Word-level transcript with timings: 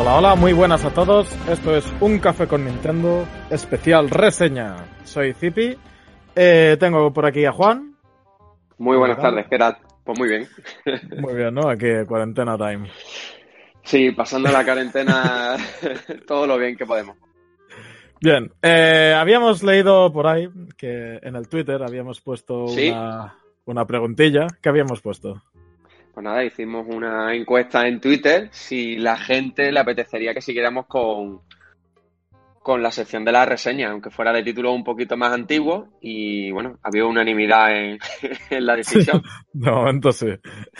Hola, 0.00 0.16
hola, 0.16 0.34
muy 0.34 0.54
buenas 0.54 0.82
a 0.86 0.94
todos. 0.94 1.28
Esto 1.46 1.76
es 1.76 1.84
Un 2.00 2.20
Café 2.20 2.46
con 2.46 2.64
Nintendo, 2.64 3.28
especial 3.50 4.08
reseña. 4.08 4.76
Soy 5.04 5.34
Zipi. 5.34 5.76
Eh, 6.34 6.78
tengo 6.80 7.12
por 7.12 7.26
aquí 7.26 7.44
a 7.44 7.52
Juan. 7.52 7.96
Muy 8.78 8.96
buenas 8.96 9.18
tardes, 9.18 9.46
¿qué 9.50 9.58
tal? 9.58 9.76
Pues 10.02 10.18
muy 10.18 10.26
bien. 10.26 10.48
Muy 11.20 11.34
bien, 11.34 11.52
¿no? 11.52 11.68
Aquí, 11.68 11.86
cuarentena 12.08 12.56
time. 12.56 12.90
Sí, 13.82 14.10
pasando 14.12 14.50
la 14.50 14.64
cuarentena 14.64 15.58
todo 16.26 16.46
lo 16.46 16.56
bien 16.56 16.78
que 16.78 16.86
podemos. 16.86 17.18
Bien, 18.22 18.50
eh, 18.62 19.14
habíamos 19.14 19.62
leído 19.62 20.10
por 20.14 20.26
ahí 20.26 20.48
que 20.78 21.18
en 21.20 21.36
el 21.36 21.46
Twitter 21.46 21.82
habíamos 21.82 22.22
puesto 22.22 22.68
¿Sí? 22.68 22.88
una, 22.88 23.34
una 23.66 23.84
preguntilla. 23.84 24.46
¿Qué 24.62 24.70
habíamos 24.70 25.02
puesto? 25.02 25.42
Pues 26.12 26.24
nada, 26.24 26.44
hicimos 26.44 26.86
una 26.88 27.34
encuesta 27.34 27.86
en 27.86 28.00
Twitter 28.00 28.48
si 28.50 28.96
la 28.96 29.16
gente 29.16 29.70
le 29.70 29.80
apetecería 29.80 30.34
que 30.34 30.40
siguiéramos 30.40 30.86
con, 30.86 31.42
con 32.62 32.82
la 32.82 32.90
sección 32.90 33.24
de 33.24 33.32
la 33.32 33.46
reseña, 33.46 33.90
aunque 33.90 34.10
fuera 34.10 34.32
de 34.32 34.42
títulos 34.42 34.74
un 34.74 34.84
poquito 34.84 35.16
más 35.16 35.32
antiguos. 35.32 35.88
Y 36.00 36.50
bueno, 36.50 36.78
había 36.82 37.06
unanimidad 37.06 37.76
en, 37.76 37.98
en 38.50 38.66
la 38.66 38.76
decisión. 38.76 39.22
De 39.52 39.70
momento 39.70 40.12
sí. 40.12 40.28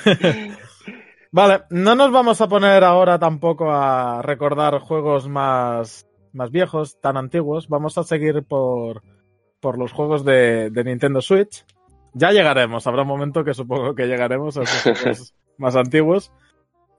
vale, 1.32 1.62
no 1.70 1.94
nos 1.94 2.10
vamos 2.10 2.40
a 2.40 2.48
poner 2.48 2.82
ahora 2.84 3.18
tampoco 3.18 3.70
a 3.70 4.22
recordar 4.22 4.78
juegos 4.80 5.28
más, 5.28 6.06
más 6.32 6.50
viejos, 6.50 7.00
tan 7.00 7.16
antiguos. 7.16 7.68
Vamos 7.68 7.96
a 7.98 8.02
seguir 8.02 8.42
por, 8.42 9.02
por 9.60 9.78
los 9.78 9.92
juegos 9.92 10.24
de, 10.24 10.70
de 10.70 10.84
Nintendo 10.84 11.20
Switch. 11.20 11.64
Ya 12.12 12.30
llegaremos, 12.32 12.86
habrá 12.86 13.02
un 13.02 13.08
momento 13.08 13.44
que 13.44 13.54
supongo 13.54 13.94
que 13.94 14.06
llegaremos 14.06 14.56
a 14.56 14.62
esos 14.62 14.98
juegos 14.98 15.34
más 15.58 15.76
antiguos. 15.76 16.32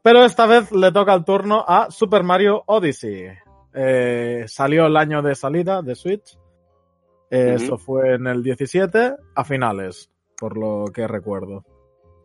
Pero 0.04 0.26
esta 0.26 0.48
vez 0.48 0.72
le 0.72 0.92
toca 0.92 1.14
el 1.14 1.26
turno 1.26 1.64
a 1.67 1.92
Super 1.92 2.23
Mario 2.23 2.64
Odyssey. 2.66 3.28
Eh, 3.73 4.45
salió 4.48 4.88
el 4.88 4.98
año 4.98 5.22
de 5.22 5.36
salida 5.36 5.82
de 5.82 5.95
Switch. 5.95 6.38
Eh. 7.30 7.56
Eso 7.56 7.78
fue 7.78 8.16
en 8.16 8.28
el 8.28 8.44
17 8.44 9.16
a 9.36 9.44
finales, 9.44 10.10
por 10.38 10.58
lo 10.58 10.86
que 10.92 11.08
recuerdo. 11.08 11.64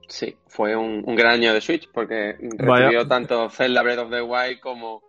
Sí, 0.08 0.36
fue 0.46 0.74
un, 0.76 1.02
un 1.06 1.16
gran 1.16 1.34
año 1.34 1.52
de 1.52 1.60
Switch 1.60 1.90
porque 1.92 2.36
Vaya. 2.58 2.86
recibió 2.86 3.08
tanto 3.08 3.50
Zelda 3.50 3.82
Breath 3.82 3.98
of 3.98 4.10
the 4.10 4.22
Wild 4.22 4.60
como 4.60 5.02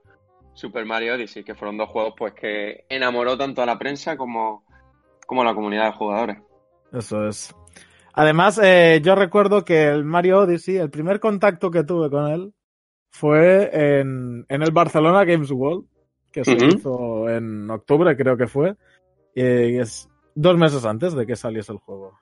Super 0.54 0.86
Mario 0.86 1.14
Odyssey, 1.14 1.44
que 1.44 1.56
fueron 1.56 1.78
dos 1.78 1.90
juegos 1.90 2.16
pues 2.18 2.34
que 2.34 2.84
enamoró 2.90 3.38
tanto 3.38 3.62
a 3.62 3.66
la 3.66 3.78
prensa 3.78 4.18
como, 4.18 4.64
como 5.26 5.44
a 5.44 5.46
la 5.46 5.54
comunidad 5.54 5.92
de 5.92 5.98
jugadores. 5.98 6.38
Eso 6.92 7.28
es. 7.28 7.56
Además, 8.18 8.60
eh, 8.64 9.00
yo 9.04 9.14
recuerdo 9.14 9.64
que 9.64 9.88
el 9.90 10.04
Mario 10.04 10.40
Odyssey, 10.40 10.78
el 10.78 10.90
primer 10.90 11.20
contacto 11.20 11.70
que 11.70 11.84
tuve 11.84 12.10
con 12.10 12.26
él 12.32 12.52
fue 13.12 13.70
en, 13.72 14.44
en 14.50 14.64
el 14.64 14.72
Barcelona 14.72 15.24
Games 15.24 15.52
World, 15.52 15.86
que 16.32 16.44
se 16.44 16.58
hizo 16.66 17.30
en 17.30 17.70
octubre, 17.70 18.18
creo 18.18 18.36
que 18.36 18.48
fue. 18.48 18.76
Y 19.36 19.78
es 19.78 20.10
dos 20.34 20.58
meses 20.58 20.84
antes 20.84 21.14
de 21.14 21.28
que 21.28 21.36
saliese 21.36 21.72
el 21.74 21.78
juego. 21.78 22.18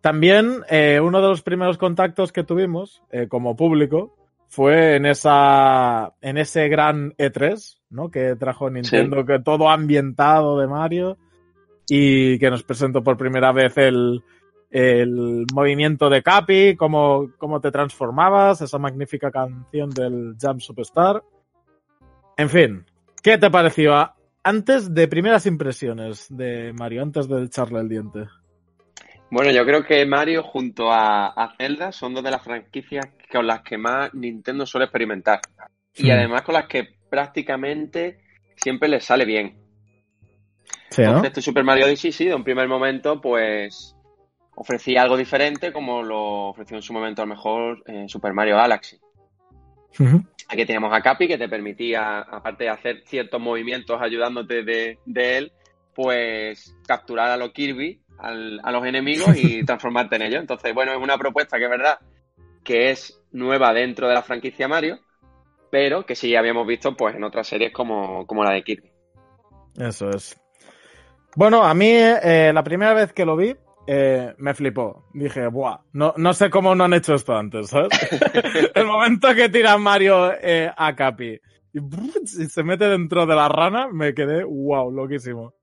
También 0.00 0.62
eh, 0.70 0.98
uno 1.02 1.20
de 1.20 1.28
los 1.28 1.42
primeros 1.42 1.76
contactos 1.76 2.32
que 2.32 2.42
tuvimos 2.42 3.02
eh, 3.10 3.28
como 3.28 3.54
público 3.54 4.16
fue 4.48 4.96
en 4.96 5.04
esa 5.04 6.14
en 6.22 6.38
ese 6.38 6.68
gran 6.68 7.12
E3, 7.18 7.80
¿no? 7.90 8.10
Que 8.10 8.34
trajo 8.36 8.70
Nintendo, 8.70 9.26
que 9.26 9.40
todo 9.40 9.68
ambientado 9.68 10.58
de 10.58 10.66
Mario 10.68 11.18
y 11.86 12.38
que 12.38 12.48
nos 12.48 12.62
presentó 12.62 13.04
por 13.04 13.18
primera 13.18 13.52
vez 13.52 13.76
el, 13.76 14.22
el 14.76 15.46
movimiento 15.54 16.10
de 16.10 16.22
Capi, 16.22 16.76
cómo, 16.76 17.30
cómo 17.38 17.60
te 17.62 17.70
transformabas, 17.70 18.60
esa 18.60 18.76
magnífica 18.78 19.30
canción 19.30 19.88
del 19.88 20.34
Jump 20.38 20.60
Superstar. 20.60 21.22
En 22.36 22.50
fin, 22.50 22.84
¿qué 23.22 23.38
te 23.38 23.50
pareció 23.50 23.94
a- 23.94 24.14
antes 24.42 24.92
de 24.92 25.08
primeras 25.08 25.46
impresiones 25.46 26.26
de 26.28 26.74
Mario, 26.74 27.02
antes 27.02 27.26
de 27.26 27.44
echarle 27.44 27.80
el 27.80 27.88
diente? 27.88 28.24
Bueno, 29.30 29.50
yo 29.50 29.64
creo 29.64 29.82
que 29.82 30.04
Mario 30.04 30.42
junto 30.42 30.92
a, 30.92 31.28
a 31.28 31.56
Zelda 31.56 31.90
son 31.90 32.12
dos 32.12 32.22
de 32.22 32.30
las 32.30 32.42
franquicias 32.44 33.08
con 33.32 33.46
las 33.46 33.62
que 33.62 33.78
más 33.78 34.12
Nintendo 34.12 34.66
suele 34.66 34.84
experimentar. 34.84 35.40
Y 35.94 36.08
Hmm. 36.08 36.12
además 36.12 36.42
con 36.42 36.52
las 36.54 36.66
que 36.66 36.96
prácticamente 37.08 38.20
siempre 38.56 38.90
les 38.90 39.04
sale 39.06 39.24
bien. 39.24 39.56
Sí, 40.90 41.00
¿no? 41.02 41.08
Entonces, 41.08 41.28
este 41.30 41.40
Super 41.42 41.64
Mario 41.64 41.86
Odyssey, 41.86 42.12
sí, 42.12 42.26
de 42.26 42.34
un 42.34 42.44
primer 42.44 42.68
momento, 42.68 43.20
pues 43.20 43.95
ofrecía 44.56 45.02
algo 45.02 45.16
diferente 45.16 45.72
como 45.72 46.02
lo 46.02 46.48
ofreció 46.48 46.76
en 46.76 46.82
su 46.82 46.92
momento 46.92 47.22
a 47.22 47.26
lo 47.26 47.34
mejor 47.34 47.82
eh, 47.86 48.06
Super 48.08 48.32
Mario 48.32 48.56
Galaxy. 48.56 48.98
Aquí 50.48 50.66
teníamos 50.66 50.92
a 50.92 51.00
Capi 51.00 51.26
que 51.26 51.38
te 51.38 51.48
permitía, 51.48 52.18
aparte 52.20 52.64
de 52.64 52.70
hacer 52.70 53.02
ciertos 53.06 53.40
movimientos 53.40 54.00
ayudándote 54.00 54.62
de, 54.62 54.98
de 55.06 55.38
él, 55.38 55.52
pues 55.94 56.76
capturar 56.86 57.30
a 57.30 57.36
los 57.36 57.52
Kirby, 57.52 58.00
al- 58.18 58.60
a 58.62 58.70
los 58.72 58.84
enemigos 58.86 59.36
y 59.36 59.64
transformarte 59.66 60.16
en 60.16 60.22
ellos. 60.22 60.40
Entonces, 60.40 60.74
bueno, 60.74 60.92
es 60.92 60.98
una 60.98 61.16
propuesta 61.16 61.56
que 61.58 61.64
es 61.64 61.70
verdad 61.70 61.98
que 62.62 62.90
es 62.90 63.20
nueva 63.32 63.72
dentro 63.72 64.08
de 64.08 64.14
la 64.14 64.22
franquicia 64.22 64.68
Mario, 64.68 64.98
pero 65.70 66.04
que 66.04 66.14
sí 66.14 66.34
habíamos 66.36 66.66
visto 66.66 66.94
pues 66.96 67.14
en 67.16 67.24
otras 67.24 67.46
series 67.46 67.72
como, 67.72 68.26
como 68.26 68.44
la 68.44 68.52
de 68.52 68.62
Kirby. 68.64 68.90
Eso 69.78 70.10
es. 70.10 70.38
Bueno, 71.34 71.62
a 71.64 71.74
mí 71.74 71.90
eh, 71.90 72.50
la 72.54 72.62
primera 72.62 72.92
vez 72.94 73.12
que 73.12 73.24
lo 73.24 73.36
vi 73.36 73.54
eh, 73.86 74.34
me 74.38 74.54
flipó. 74.54 75.06
Dije, 75.14 75.46
buah, 75.48 75.78
no, 75.92 76.14
no 76.16 76.34
sé 76.34 76.50
cómo 76.50 76.74
no 76.74 76.84
han 76.84 76.94
hecho 76.94 77.14
esto 77.14 77.36
antes, 77.36 77.68
¿sabes? 77.68 77.88
El 78.74 78.86
momento 78.86 79.34
que 79.34 79.48
tira 79.48 79.78
Mario 79.78 80.32
eh, 80.40 80.70
a 80.76 80.94
Capi 80.94 81.40
y, 81.72 81.80
se 82.48 82.62
mete 82.62 82.86
dentro 82.86 83.26
de 83.26 83.34
la 83.34 83.48
rana, 83.48 83.88
me 83.92 84.14
quedé, 84.14 84.44
wow, 84.44 84.90
loquísimo. 84.90 85.54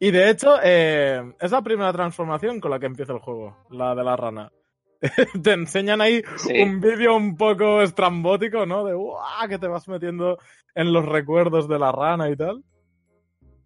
Y 0.00 0.10
de 0.10 0.30
hecho, 0.30 0.56
eh, 0.62 1.22
es 1.40 1.50
la 1.52 1.62
primera 1.62 1.92
transformación 1.92 2.60
con 2.60 2.70
la 2.70 2.78
que 2.78 2.86
empieza 2.86 3.12
el 3.12 3.20
juego, 3.20 3.56
la 3.70 3.94
de 3.94 4.04
la 4.04 4.16
rana. 4.16 4.52
te 5.42 5.52
enseñan 5.52 6.00
ahí 6.00 6.22
Sí. 6.36 6.60
un 6.60 6.80
vídeo 6.80 7.16
un 7.16 7.36
poco 7.36 7.82
estrambótico, 7.82 8.66
¿no? 8.66 8.84
De, 8.84 8.94
wow, 8.94 9.48
que 9.48 9.58
te 9.58 9.68
vas 9.68 9.86
metiendo 9.88 10.38
en 10.74 10.92
los 10.92 11.04
recuerdos 11.04 11.68
de 11.68 11.78
la 11.78 11.92
rana 11.92 12.30
y 12.30 12.36
tal 12.36 12.64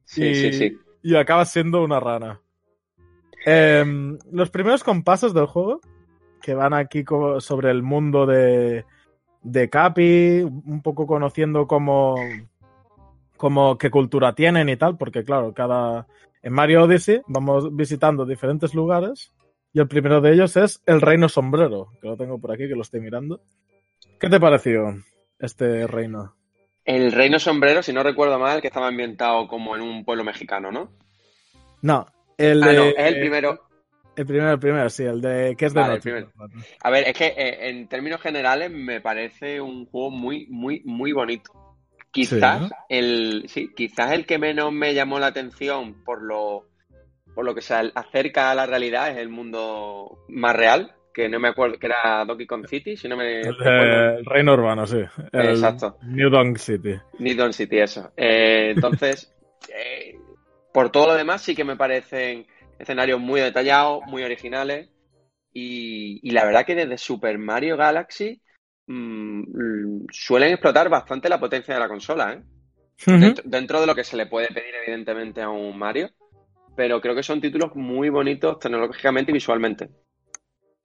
Sí, 0.04 0.24
y, 0.24 0.34
sí, 0.34 0.52
sí. 0.52 0.78
y 1.02 1.16
acabas 1.16 1.50
siendo 1.50 1.82
una 1.82 2.00
rana. 2.00 2.40
Em, 3.44 4.18
los 4.30 4.50
primeros 4.50 4.84
compases 4.84 5.32
del 5.32 5.46
juego, 5.46 5.80
que 6.42 6.54
van 6.54 6.74
aquí 6.74 7.04
sobre 7.40 7.70
el 7.70 7.82
mundo 7.82 8.26
de, 8.26 8.84
de 9.42 9.70
Capi, 9.70 10.42
un 10.42 10.82
poco 10.82 11.06
conociendo 11.06 11.66
cómo, 11.66 12.16
cómo 13.36 13.78
qué 13.78 13.90
cultura 13.90 14.34
tienen 14.34 14.68
y 14.68 14.76
tal, 14.76 14.96
porque 14.96 15.24
claro, 15.24 15.52
cada 15.54 16.06
en 16.42 16.52
Mario 16.52 16.84
Odyssey 16.84 17.20
vamos 17.26 17.74
visitando 17.74 18.24
diferentes 18.24 18.74
lugares 18.74 19.32
y 19.72 19.80
el 19.80 19.88
primero 19.88 20.20
de 20.20 20.32
ellos 20.32 20.56
es 20.56 20.82
el 20.86 21.00
Reino 21.00 21.28
Sombrero, 21.28 21.88
que 22.00 22.08
lo 22.08 22.16
tengo 22.16 22.40
por 22.40 22.52
aquí, 22.52 22.68
que 22.68 22.74
lo 22.74 22.82
estoy 22.82 23.00
mirando. 23.00 23.40
¿Qué 24.18 24.28
te 24.28 24.40
pareció 24.40 24.94
este 25.38 25.86
reino? 25.86 26.34
El 26.84 27.12
Reino 27.12 27.38
Sombrero, 27.38 27.82
si 27.82 27.92
no 27.92 28.02
recuerdo 28.02 28.38
mal, 28.38 28.60
que 28.60 28.68
estaba 28.68 28.88
ambientado 28.88 29.46
como 29.46 29.76
en 29.76 29.82
un 29.82 30.04
pueblo 30.04 30.24
mexicano, 30.24 30.72
¿no? 30.72 30.90
No, 31.82 32.06
el, 32.38 32.62
Ah, 32.62 32.72
no, 32.72 32.84
es 32.84 32.94
el 32.96 33.20
primero. 33.20 33.68
El 34.16 34.26
primero, 34.26 34.50
el 34.52 34.58
primero, 34.58 34.90
sí, 34.90 35.04
el 35.04 35.20
de 35.20 35.54
que 35.56 35.66
es 35.66 35.74
de 35.74 35.80
Vale, 35.80 36.00
el. 36.04 36.26
A 36.82 36.90
ver, 36.90 37.06
es 37.06 37.14
que 37.16 37.26
eh, 37.26 37.68
en 37.68 37.86
términos 37.88 38.20
generales 38.20 38.68
me 38.70 39.00
parece 39.00 39.60
un 39.60 39.86
juego 39.86 40.10
muy, 40.10 40.46
muy, 40.48 40.82
muy 40.84 41.12
bonito. 41.12 41.52
Quizás 42.10 42.62
Sí, 42.62 42.64
¿no? 42.64 42.70
el, 42.88 43.44
sí, 43.48 43.68
quizás 43.76 44.12
el 44.12 44.26
que 44.26 44.38
menos 44.38 44.72
me 44.72 44.94
llamó 44.94 45.20
la 45.20 45.26
atención 45.28 46.02
por 46.04 46.22
lo, 46.22 46.64
por 47.34 47.44
lo 47.44 47.54
que 47.54 47.60
se 47.60 47.74
acerca 47.94 48.50
a 48.50 48.54
la 48.56 48.66
realidad 48.66 49.10
es 49.10 49.18
el 49.18 49.28
mundo 49.28 50.24
más 50.28 50.56
real, 50.56 50.94
que 51.14 51.28
no 51.28 51.38
me 51.38 51.48
acuerdo, 51.48 51.78
que 51.78 51.86
era 51.86 52.24
Donkey 52.24 52.46
Kong 52.46 52.66
City, 52.66 52.96
si 52.96 53.08
no 53.08 53.16
me 53.16 53.40
El, 53.42 53.56
el 53.64 54.24
reino 54.24 54.54
urbano, 54.54 54.86
sí. 54.86 55.00
El 55.32 55.50
Exacto. 55.50 55.96
New 56.02 56.30
Donk 56.30 56.56
City. 56.56 56.94
Nidon 57.20 57.52
City, 57.52 57.78
eso. 57.78 58.10
Eh, 58.16 58.72
entonces, 58.74 59.32
eh, 59.68 60.16
por 60.78 60.90
todo 60.90 61.08
lo 61.08 61.14
demás, 61.14 61.42
sí 61.42 61.56
que 61.56 61.64
me 61.64 61.74
parecen 61.74 62.46
escenarios 62.78 63.18
muy 63.18 63.40
detallados, 63.40 64.00
muy 64.06 64.22
originales. 64.22 64.88
Y, 65.52 66.20
y 66.22 66.30
la 66.30 66.44
verdad 66.44 66.64
que 66.64 66.76
desde 66.76 66.96
Super 66.96 67.36
Mario 67.36 67.76
Galaxy 67.76 68.40
mm, 68.86 70.04
suelen 70.12 70.52
explotar 70.52 70.88
bastante 70.88 71.28
la 71.28 71.40
potencia 71.40 71.74
de 71.74 71.80
la 71.80 71.88
consola, 71.88 72.34
¿eh? 72.34 72.42
Dentro, 73.06 73.42
dentro 73.44 73.80
de 73.80 73.88
lo 73.88 73.94
que 73.96 74.04
se 74.04 74.16
le 74.16 74.26
puede 74.26 74.54
pedir, 74.54 74.72
evidentemente, 74.72 75.42
a 75.42 75.48
un 75.48 75.76
Mario. 75.76 76.10
Pero 76.76 77.00
creo 77.00 77.16
que 77.16 77.24
son 77.24 77.40
títulos 77.40 77.74
muy 77.74 78.08
bonitos 78.08 78.60
tecnológicamente 78.60 79.32
y 79.32 79.34
visualmente. 79.34 79.90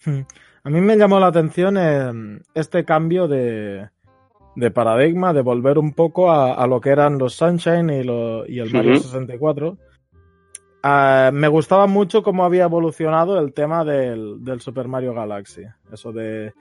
A 0.08 0.70
mí 0.72 0.82
me 0.82 0.98
llamó 0.98 1.20
la 1.20 1.28
atención 1.28 1.78
eh, 1.78 2.42
este 2.56 2.84
cambio 2.84 3.28
de, 3.28 3.92
de 4.56 4.72
paradigma, 4.72 5.34
de 5.34 5.42
volver 5.42 5.78
un 5.80 5.94
poco 5.94 6.32
a, 6.32 6.54
a 6.54 6.68
lo 6.68 6.80
que 6.82 6.90
eran 6.90 7.18
los 7.18 7.34
Sunshine 7.36 7.90
y, 7.90 8.04
lo- 8.04 8.46
y 8.48 8.60
el 8.60 8.72
Mario 8.72 8.94
Ujú. 8.94 9.02
64. 9.04 9.78
Ah, 10.84 11.32
me 11.34 11.48
gustaba 11.48 11.88
mucho 11.88 12.24
cómo 12.24 12.44
había 12.44 12.66
evolucionado 12.66 13.40
el 13.40 13.54
tema 13.54 13.86
del, 13.86 14.44
del 14.44 14.60
Super 14.62 14.88
Mario 14.88 15.14
Galaxy. 15.14 15.64
Eso 15.92 16.12
de, 16.12 16.54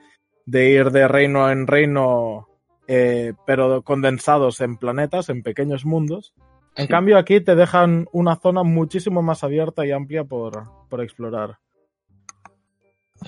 de 0.45 0.69
ir 0.69 0.91
de 0.91 1.07
reino 1.07 1.49
en 1.51 1.67
reino, 1.67 2.47
eh, 2.87 3.33
pero 3.45 3.81
condensados 3.81 4.61
en 4.61 4.77
planetas, 4.77 5.29
en 5.29 5.43
pequeños 5.43 5.85
mundos. 5.85 6.33
En 6.75 6.85
Sí. 6.85 6.91
cambio, 6.91 7.17
aquí 7.19 7.39
te 7.41 7.53
dejan 7.55 8.07
una 8.13 8.35
zona 8.37 8.63
muchísimo 8.63 9.21
más 9.21 9.43
abierta 9.43 9.85
y 9.85 9.91
amplia 9.91 10.23
por, 10.23 10.63
por 10.89 11.01
explorar. 11.01 11.57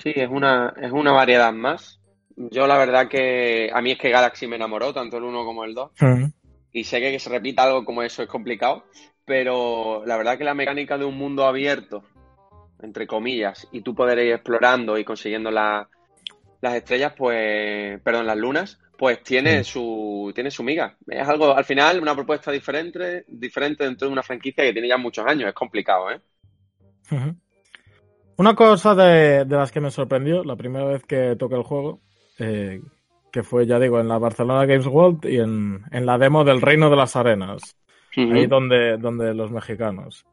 Sí, 0.02 0.12
es 0.16 0.28
una, 0.28 0.74
es 0.80 0.90
una 0.92 1.12
variedad 1.12 1.52
más. 1.52 2.00
Yo 2.36 2.66
la 2.66 2.76
verdad 2.78 3.08
que 3.08 3.70
a 3.72 3.80
mí 3.80 3.92
es 3.92 3.98
que 3.98 4.10
Galaxy 4.10 4.46
me 4.46 4.56
enamoró, 4.56 4.92
tanto 4.92 5.16
el 5.16 5.24
1 5.24 5.44
como 5.44 5.64
el 5.64 5.74
2. 5.74 5.90
Y 6.72 6.84
sé 6.84 7.00
que 7.00 7.10
que 7.12 7.18
se 7.18 7.30
repita 7.30 7.62
algo 7.64 7.84
como 7.84 8.02
eso 8.02 8.22
es 8.22 8.28
complicado, 8.28 8.84
pero 9.24 10.04
la 10.06 10.16
verdad 10.18 10.36
que 10.36 10.44
la 10.44 10.54
mecánica 10.54 10.98
de 10.98 11.06
un 11.06 11.16
mundo 11.16 11.46
abierto, 11.46 12.04
entre 12.82 13.06
comillas, 13.06 13.66
y 13.72 13.82
tú 13.82 13.94
poder 13.94 14.18
ir 14.20 14.32
explorando 14.34 14.98
y 14.98 15.04
consiguiendo 15.04 15.50
la- 15.50 15.88
las 16.62 16.74
estrellas, 16.74 17.14
pues, 17.16 18.00
perdón, 18.02 18.26
las 18.26 18.36
lunas, 18.36 18.78
pues 18.98 19.22
tiene 19.22 19.64
su, 19.64 20.32
tiene 20.34 20.50
su 20.50 20.62
miga. 20.64 20.96
Es 21.08 21.28
algo, 21.28 21.56
al 21.56 21.64
final, 21.64 22.00
una 22.00 22.14
propuesta 22.14 22.52
diferente, 22.52 23.24
diferente 23.28 23.84
dentro 23.84 24.08
de 24.08 24.12
una 24.12 24.22
franquicia 24.22 24.64
que 24.64 24.72
tiene 24.72 24.88
ya 24.88 24.98
muchos 24.98 25.26
años. 25.26 25.48
Es 25.48 25.54
complicado, 25.54 26.10
¿eh? 26.10 26.20
Una 28.38 28.54
cosa 28.54 28.94
de, 28.94 29.44
de 29.44 29.56
las 29.56 29.72
que 29.72 29.80
me 29.80 29.90
sorprendió 29.90 30.44
la 30.44 30.56
primera 30.56 30.84
vez 30.84 31.02
que 31.04 31.36
toqué 31.36 31.54
el 31.56 31.62
juego, 31.62 32.00
eh, 32.38 32.80
que 33.32 33.42
fue, 33.42 33.66
ya 33.66 33.78
digo, 33.78 34.00
en 34.00 34.08
la 34.08 34.18
Barcelona 34.18 34.64
Games 34.66 34.86
World 34.86 35.24
y 35.26 35.38
en, 35.38 35.82
en 35.90 36.06
la 36.06 36.16
demo 36.18 36.44
del 36.44 36.60
Reino 36.62 36.88
de 36.90 36.96
las 36.96 37.16
Arenas, 37.16 37.76
ahí 38.16 38.24
Ujú. 38.42 38.48
donde, 38.48 38.96
donde 38.98 39.34
los 39.34 39.50
mexicanos, 39.50 40.24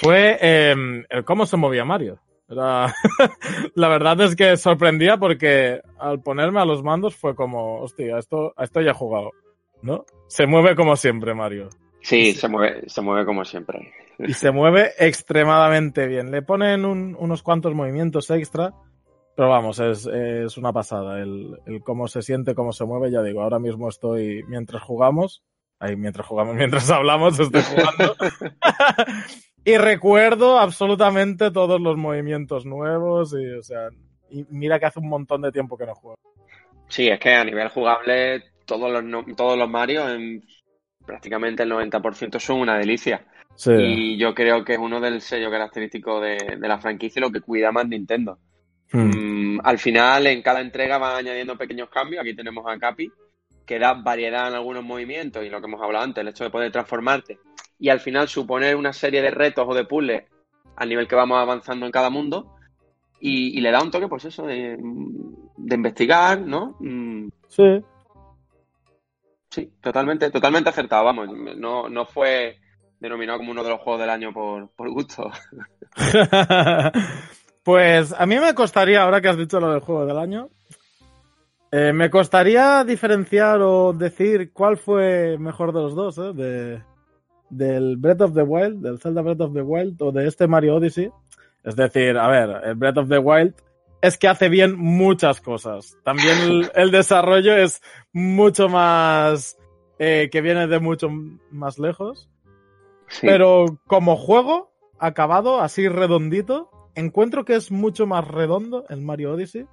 fue 0.00 0.38
eh, 0.40 1.04
el 1.08 1.24
cómo 1.24 1.46
se 1.46 1.56
movía 1.56 1.84
Mario. 1.84 2.18
Era- 2.48 2.92
la 3.74 3.88
verdad 3.88 4.20
es 4.22 4.34
que 4.36 4.56
sorprendía 4.56 5.16
porque 5.18 5.80
al 5.98 6.20
ponerme 6.22 6.60
a 6.60 6.64
los 6.64 6.82
mandos 6.82 7.14
fue 7.14 7.34
como, 7.34 7.80
hostia, 7.80 8.18
esto, 8.18 8.52
a 8.56 8.64
esto 8.64 8.80
ya 8.80 8.90
he 8.90 8.94
jugado, 8.94 9.30
¿no? 9.82 10.04
Se 10.28 10.46
mueve 10.46 10.74
como 10.74 10.96
siempre 10.96 11.34
Mario. 11.34 11.68
Sí, 12.02 12.32
se 12.32 12.48
mueve, 12.48 12.82
se 12.88 13.00
mueve 13.02 13.24
como 13.26 13.44
siempre. 13.44 13.92
y 14.18 14.32
se 14.32 14.50
mueve 14.50 14.90
extremadamente 14.98 16.06
bien. 16.06 16.30
Le 16.30 16.42
ponen 16.42 16.84
un- 16.84 17.16
unos 17.18 17.42
cuantos 17.42 17.74
movimientos 17.74 18.30
extra, 18.30 18.72
pero 19.40 19.52
vamos, 19.52 19.80
es, 19.80 20.04
es 20.04 20.58
una 20.58 20.70
pasada. 20.70 21.18
El, 21.18 21.58
el 21.64 21.82
cómo 21.82 22.08
se 22.08 22.20
siente, 22.20 22.54
cómo 22.54 22.74
se 22.74 22.84
mueve, 22.84 23.10
ya 23.10 23.22
digo, 23.22 23.40
ahora 23.40 23.58
mismo 23.58 23.88
estoy, 23.88 24.42
mientras 24.46 24.82
jugamos, 24.82 25.42
ahí 25.78 25.96
mientras 25.96 26.26
jugamos, 26.26 26.54
mientras 26.56 26.90
hablamos, 26.90 27.40
estoy 27.40 27.62
jugando. 27.62 28.16
y 29.64 29.78
recuerdo 29.78 30.58
absolutamente 30.58 31.50
todos 31.50 31.80
los 31.80 31.96
movimientos 31.96 32.66
nuevos 32.66 33.32
y, 33.32 33.50
o 33.52 33.62
sea, 33.62 33.88
y 34.28 34.44
mira 34.50 34.78
que 34.78 34.84
hace 34.84 35.00
un 35.00 35.08
montón 35.08 35.40
de 35.40 35.52
tiempo 35.52 35.78
que 35.78 35.86
no 35.86 35.94
juego. 35.94 36.18
Sí, 36.88 37.08
es 37.08 37.18
que 37.18 37.32
a 37.32 37.42
nivel 37.42 37.70
jugable 37.70 38.42
todos 38.66 38.90
los, 38.92 39.24
todos 39.36 39.56
los 39.56 39.70
Mario, 39.70 40.06
en 40.06 40.44
prácticamente 41.06 41.62
el 41.62 41.72
90% 41.72 42.38
son 42.38 42.60
una 42.60 42.76
delicia. 42.76 43.24
Sí. 43.54 43.72
Y 43.72 44.18
yo 44.18 44.34
creo 44.34 44.66
que 44.66 44.74
es 44.74 44.78
uno 44.78 45.00
del 45.00 45.22
sello 45.22 45.50
característico 45.50 46.20
de, 46.20 46.58
de 46.58 46.68
la 46.68 46.78
franquicia 46.78 47.20
y 47.20 47.22
lo 47.22 47.32
que 47.32 47.40
cuida 47.40 47.72
más 47.72 47.88
Nintendo. 47.88 48.38
Hmm. 48.92 49.56
Mm, 49.56 49.60
al 49.64 49.78
final, 49.78 50.26
en 50.26 50.42
cada 50.42 50.60
entrega 50.60 50.98
van 50.98 51.16
añadiendo 51.16 51.56
pequeños 51.56 51.88
cambios. 51.90 52.22
Aquí 52.22 52.34
tenemos 52.34 52.64
a 52.66 52.78
Capi, 52.78 53.10
que 53.66 53.78
da 53.78 53.94
variedad 53.94 54.48
en 54.48 54.54
algunos 54.54 54.84
movimientos 54.84 55.44
y 55.44 55.50
lo 55.50 55.60
que 55.60 55.66
hemos 55.66 55.82
hablado 55.82 56.04
antes, 56.04 56.22
el 56.22 56.28
hecho 56.28 56.44
de 56.44 56.50
poder 56.50 56.72
transformarte. 56.72 57.38
Y 57.78 57.88
al 57.88 58.00
final 58.00 58.28
suponer 58.28 58.76
una 58.76 58.92
serie 58.92 59.22
de 59.22 59.30
retos 59.30 59.66
o 59.68 59.74
de 59.74 59.84
puzzles 59.84 60.24
al 60.76 60.88
nivel 60.88 61.08
que 61.08 61.16
vamos 61.16 61.38
avanzando 61.38 61.86
en 61.86 61.92
cada 61.92 62.10
mundo. 62.10 62.56
Y, 63.20 63.56
y 63.58 63.60
le 63.60 63.70
da 63.70 63.82
un 63.82 63.90
toque, 63.90 64.08
pues 64.08 64.24
eso, 64.24 64.46
de, 64.46 64.76
de 64.78 65.74
investigar, 65.74 66.40
¿no? 66.40 66.76
Mm, 66.80 67.28
Sí. 67.48 67.84
Sí, 69.50 69.72
totalmente, 69.80 70.30
totalmente 70.30 70.70
acertado, 70.70 71.04
vamos. 71.04 71.28
No, 71.56 71.88
no 71.88 72.06
fue 72.06 72.58
denominado 73.00 73.38
como 73.38 73.50
uno 73.50 73.64
de 73.64 73.70
los 73.70 73.80
juegos 73.80 74.00
del 74.00 74.10
año 74.10 74.32
por, 74.32 74.70
por 74.70 74.88
gusto. 74.90 75.28
pues 77.62 78.14
a 78.18 78.26
mí 78.26 78.38
me 78.38 78.54
costaría, 78.54 79.02
ahora 79.02 79.20
que 79.20 79.28
has 79.28 79.36
dicho 79.36 79.60
lo 79.60 79.70
del 79.70 79.80
juego 79.80 80.06
del 80.06 80.18
año, 80.18 80.48
eh, 81.72 81.92
me 81.92 82.10
costaría 82.10 82.84
diferenciar 82.84 83.60
o 83.62 83.92
decir 83.92 84.52
cuál 84.52 84.76
fue 84.76 85.36
mejor 85.38 85.72
de 85.72 85.80
los 85.80 85.94
dos, 85.94 86.18
¿eh? 86.18 86.32
De, 86.34 86.82
del 87.48 87.96
Breath 87.96 88.22
of 88.22 88.34
the 88.34 88.42
Wild, 88.42 88.82
del 88.82 88.98
Zelda 89.00 89.22
Breath 89.22 89.40
of 89.40 89.54
the 89.54 89.62
Wild 89.62 90.00
o 90.02 90.12
de 90.12 90.26
este 90.26 90.46
Mario 90.46 90.76
Odyssey. 90.76 91.10
Es 91.62 91.76
decir, 91.76 92.16
a 92.18 92.28
ver, 92.28 92.62
el 92.64 92.74
Breath 92.74 92.98
of 92.98 93.08
the 93.08 93.18
Wild 93.18 93.54
es 94.00 94.16
que 94.18 94.28
hace 94.28 94.48
bien 94.48 94.76
muchas 94.76 95.40
cosas. 95.40 95.96
También 96.04 96.38
el, 96.38 96.72
el 96.74 96.90
desarrollo 96.90 97.56
es 97.56 97.82
mucho 98.12 98.68
más... 98.68 99.56
eh, 100.00 100.30
que 100.32 100.40
viene 100.40 100.66
de 100.66 100.80
mucho 100.80 101.10
más 101.50 101.78
lejos. 101.78 102.30
Sí. 103.08 103.26
Pero 103.26 103.78
como 103.86 104.16
juego, 104.16 104.72
acabado, 104.98 105.60
así 105.60 105.88
redondito, 105.88 106.69
encuentro 106.94 107.44
que 107.44 107.56
es 107.56 107.70
mucho 107.70 108.06
más 108.06 108.26
redondo 108.26 108.84
el 108.88 109.00
Mario 109.00 109.32
Odyssey. 109.32 109.66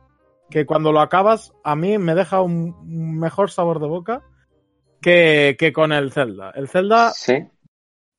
Que 0.50 0.66
cuando 0.66 0.94
lo 0.94 1.02
acabas, 1.02 1.54
a 1.64 1.76
mí 1.76 1.98
me 1.98 2.16
deja 2.16 2.42
un 2.42 3.20
mejor 3.20 3.52
sabor 3.52 3.80
de 3.82 3.88
boca 3.88 4.24
que, 5.02 5.58
que 5.60 5.74
con 5.74 5.92
el 5.92 6.12
Zelda. 6.12 6.52
El 6.52 6.70
Zelda, 6.70 7.12
Sí, 7.12 7.50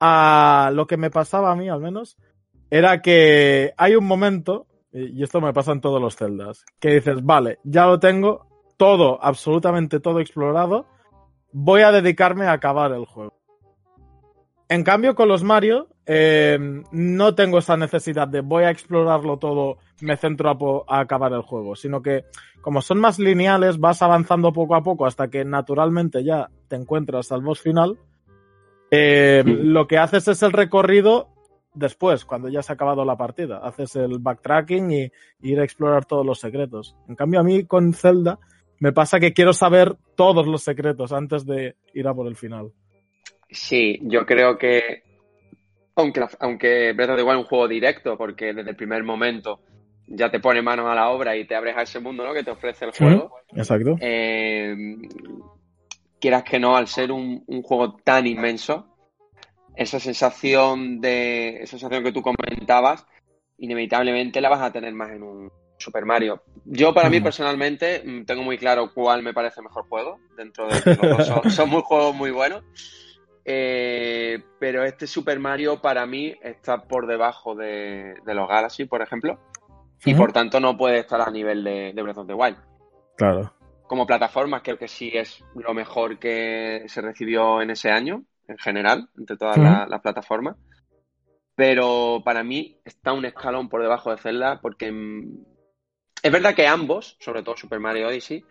a 0.01 0.71
lo 0.73 0.87
que 0.87 0.97
me 0.97 1.11
pasaba 1.11 1.51
a 1.51 1.57
mí 1.57 1.69
al 1.69 1.81
menos, 1.81 2.17
era 2.71 3.01
que 3.03 3.73
hay 3.77 3.97
un 3.97 4.07
momento, 4.07 4.67
y 4.93 5.21
y 5.21 5.23
esto 5.23 5.41
me 5.41 5.53
pasa 5.53 5.73
en 5.73 5.81
todos 5.81 6.01
los 6.01 6.17
Zeldas, 6.17 6.65
que 6.81 6.95
dices, 6.95 7.25
vale, 7.25 7.59
ya 7.65 7.87
lo 7.87 7.99
tengo 7.99 8.47
todo, 8.77 9.23
absolutamente 9.23 10.01
todo 10.01 10.21
explorado, 10.21 10.87
voy 11.53 11.83
a 11.83 11.93
dedicarme 11.93 12.47
a 12.47 12.53
acabar 12.53 12.93
el 12.93 13.07
juego. 13.07 13.35
En 14.69 14.85
cambio, 14.85 15.15
con 15.15 15.29
los 15.29 15.43
Mario, 15.43 15.89
eh, 16.09 16.59
no 16.91 17.35
tengo 17.35 17.59
esa 17.59 17.77
necesidad 17.77 18.27
de 18.27 18.41
voy 18.41 18.65
a 18.65 18.71
explorarlo 18.71 19.37
todo, 19.39 19.77
me 20.01 20.17
centro 20.17 20.49
a, 20.51 20.57
po- 20.59 20.85
a 20.89 21.01
acabar 21.01 21.33
el 21.35 21.43
juego, 21.43 21.77
sino 21.77 22.01
que 22.03 22.25
como 22.63 22.81
son 22.83 22.99
más 22.99 23.19
lineales, 23.19 23.79
vas 23.79 24.01
avanzando 24.03 24.53
poco 24.53 24.75
a 24.75 24.83
poco 24.83 25.05
hasta 25.07 25.29
que 25.29 25.45
naturalmente 25.45 26.25
ya 26.25 26.49
te 26.67 26.77
encuentras 26.77 27.31
al 27.31 27.43
boss 27.43 27.61
final. 27.61 27.99
Eh, 28.91 29.43
Mm. 29.45 29.71
Lo 29.73 29.87
que 29.87 29.99
haces 29.99 30.27
es 30.29 30.43
el 30.43 30.53
recorrido 30.53 31.29
después, 31.75 32.25
cuando 32.25 32.49
ya 32.49 32.63
se 32.63 32.73
ha 32.73 32.75
acabado 32.75 33.05
la 33.05 33.17
partida. 33.17 33.59
Haces 33.59 33.95
el 33.97 34.19
backtracking 34.19 34.91
y, 34.91 35.03
y 35.05 35.53
ir 35.53 35.61
a 35.61 35.65
explorar 35.65 36.07
todos 36.07 36.25
los 36.25 36.41
secretos. 36.41 36.97
En 37.09 37.15
cambio, 37.15 37.39
a 37.41 37.45
mí 37.45 37.65
con 37.65 37.93
Zelda 37.93 38.39
me 38.81 38.93
pasa 38.93 39.21
que 39.21 39.33
quiero 39.35 39.53
saber 39.53 39.95
todos 40.17 40.47
los 40.47 40.63
secretos 40.63 41.13
antes 41.13 41.45
de 41.45 41.77
ir 41.93 42.09
a 42.09 42.15
por 42.15 42.27
el 42.27 42.37
final. 42.37 42.73
sí, 43.51 43.99
yo 44.03 44.25
creo 44.27 44.57
que 44.59 45.03
aunque, 46.03 46.27
aunque 46.41 46.93
Breath 46.93 47.11
of 47.11 47.17
the 47.17 47.23
Wild 47.23 47.39
es 47.39 47.45
un 47.45 47.49
juego 47.49 47.69
directo, 47.69 48.17
porque 48.17 48.53
desde 48.53 48.71
el 48.71 48.77
primer 48.77 49.03
momento 49.05 49.61
ya 50.07 50.31
te 50.31 50.41
pone 50.41 50.63
manos 50.63 50.87
a 50.87 50.95
la 50.95 51.11
obra 51.11 51.37
y 51.37 51.47
te 51.47 51.55
abres 51.55 51.77
a 51.77 51.83
ese 51.83 52.01
mundo 52.01 52.25
¿no? 52.25 52.33
que 52.33 52.43
te 52.43 52.51
ofrece 52.51 52.87
el 52.87 52.93
juego, 52.93 53.33
Exacto. 53.55 53.97
eh, 54.01 54.75
quieras 56.19 56.45
que 56.45 56.59
no, 56.59 56.77
al 56.77 56.89
ser 56.89 57.13
un, 57.13 57.45
un 57.47 57.63
juego 57.63 57.97
tan 58.05 58.27
inmenso, 58.27 58.95
esa 59.77 60.01
sensación 60.01 61.01
de 61.01 61.63
esa 61.63 61.79
sensación 61.79 62.03
que 62.03 62.13
tú 62.13 62.23
comentabas 62.23 63.07
inevitablemente 63.59 64.41
la 64.41 64.49
vas 64.49 64.63
a 64.63 64.73
tener 64.73 64.93
más 64.95 65.11
en 65.11 65.23
un 65.23 65.53
Super 65.79 66.05
Mario. 66.05 66.43
Yo, 66.65 66.93
para 66.93 67.09
mí, 67.09 67.21
personalmente, 67.21 68.03
mm, 68.05 68.25
tengo 68.25 68.43
muy 68.43 68.59
claro 68.59 68.93
cuál 68.93 69.23
me 69.23 69.33
parece 69.33 69.63
mejor 69.63 69.85
juego. 69.89 70.19
Dentro 70.37 70.67
de 70.67 70.83
que 70.83 70.95
los 70.95 71.19
dos 71.19 71.27
son, 71.27 71.51
son 71.51 71.71
muy 71.71 71.83
juegos 71.85 72.15
muy 72.15 72.31
buenos. 72.31 72.65
Eh, 73.45 74.28
pero 74.59 74.85
este 74.85 75.07
Super 75.07 75.39
Mario, 75.39 75.81
para 75.81 76.07
mí, 76.07 76.35
está 76.43 76.83
por 76.83 77.07
debajo 77.07 77.55
de, 77.55 78.15
de 78.25 78.35
los 78.35 78.49
Galaxy, 78.49 78.85
por 78.85 79.03
ejemplo. 79.03 79.39
Y 80.05 80.15
por 80.15 80.33
tanto, 80.33 80.61
no 80.61 80.77
puede 80.77 81.01
estar 81.01 81.21
a 81.21 81.31
nivel 81.31 81.65
de, 81.65 81.93
de 81.93 82.03
Breath 82.03 82.19
of 82.19 82.27
the 82.27 82.35
Wild. 82.35 82.57
Claro. 83.17 83.53
Como 83.87 84.07
plataforma, 84.07 84.63
creo 84.63 84.79
que 84.79 84.87
sí 84.87 85.11
es 85.13 85.43
lo 85.55 85.75
mejor 85.75 86.19
que 86.19 86.85
se 86.87 87.01
recibió 87.01 87.61
en 87.63 87.71
ese 87.71 87.91
año, 87.91 88.25
en 88.47 88.59
general, 88.59 89.09
entre 89.17 89.37
todas 89.37 89.59
las 89.59 90.01
plataformas. 90.01 90.57
Pero 91.55 92.23
para 92.25 92.45
mí 92.45 92.81
está 92.85 93.13
un 93.13 93.25
escalón 93.25 93.69
por 93.69 93.83
debajo 93.83 94.13
de 94.13 94.19
Zelda 94.19 94.61
porque 94.61 94.93
mm, 94.93 95.45
es 96.23 96.33
verdad 96.33 96.55
que 96.55 96.69
ambos, 96.69 97.17
sobre 97.19 97.43
todo 97.43 97.57
Super 97.57 97.81
Mario 97.81 98.07
Odyssey, 98.07 98.45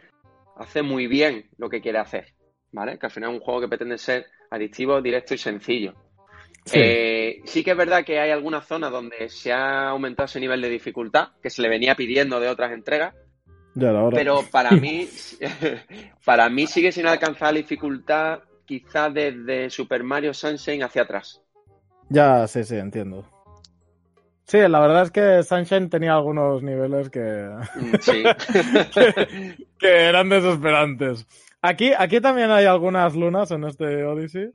hace 0.58 0.82
muy 0.82 1.08
bien 1.08 1.50
lo 1.58 1.70
que 1.70 1.80
quiere 1.82 2.00
hacer, 2.00 2.34
¿vale? 2.74 3.00
Que 3.00 3.06
al 3.06 3.12
final 3.12 3.30
es 3.30 3.38
un 3.38 3.42
juego 3.42 3.62
que 3.62 3.70
pretende 3.70 3.98
ser 3.98 4.26
adictivo, 4.52 5.02
directo 5.02 5.34
y 5.34 5.38
sencillo. 5.38 5.94
Sí. 6.66 6.80
Eh, 6.82 7.42
sí 7.46 7.64
que 7.64 7.72
es 7.72 7.78
verdad 7.78 8.04
que 8.04 8.20
hay 8.20 8.32
algunas 8.32 8.66
zonas 8.68 8.92
donde 8.92 9.30
se 9.30 9.54
ha 9.54 9.90
aumentado 9.90 10.26
ese 10.26 10.40
nivel 10.40 10.62
de 10.62 10.70
dificultad 10.70 11.30
que 11.42 11.50
se 11.50 11.62
le 11.62 11.70
venía 11.70 11.96
pidiendo 11.96 12.40
de 12.42 12.50
otras 12.50 12.74
entregas, 12.74 13.14
Ya 13.74 13.92
hora. 13.94 14.16
pero 14.18 14.44
para 14.52 14.72
mí, 14.72 15.08
para 16.26 16.50
mí 16.50 16.68
sigue 16.68 16.92
sin 16.92 17.08
alcanzar 17.08 17.54
la 17.54 17.60
dificultad 17.60 18.40
quizás 18.66 19.14
desde 19.14 19.70
Super 19.70 20.04
Mario 20.04 20.34
Sunshine 20.34 20.84
hacia 20.84 21.04
atrás. 21.04 21.42
Ya, 22.10 22.46
sí, 22.48 22.64
sí, 22.66 22.76
entiendo. 22.76 23.26
Sí, 24.44 24.60
la 24.60 24.80
verdad 24.80 25.04
es 25.04 25.12
que 25.12 25.44
Sunshine 25.44 25.90
tenía 25.90 26.14
algunos 26.16 26.64
niveles 26.64 27.10
que, 27.10 27.50
Mm, 27.76 27.96
Sí. 28.02 28.24
que 29.80 29.88
eran 29.88 30.30
desesperantes. 30.30 31.26
Aquí, 31.68 31.92
aquí 31.98 32.22
también 32.22 32.50
hay 32.52 32.66
algunas 32.66 33.16
lunas 33.16 33.52
en 33.52 33.64
este 33.66 34.04
Odyssey 34.04 34.52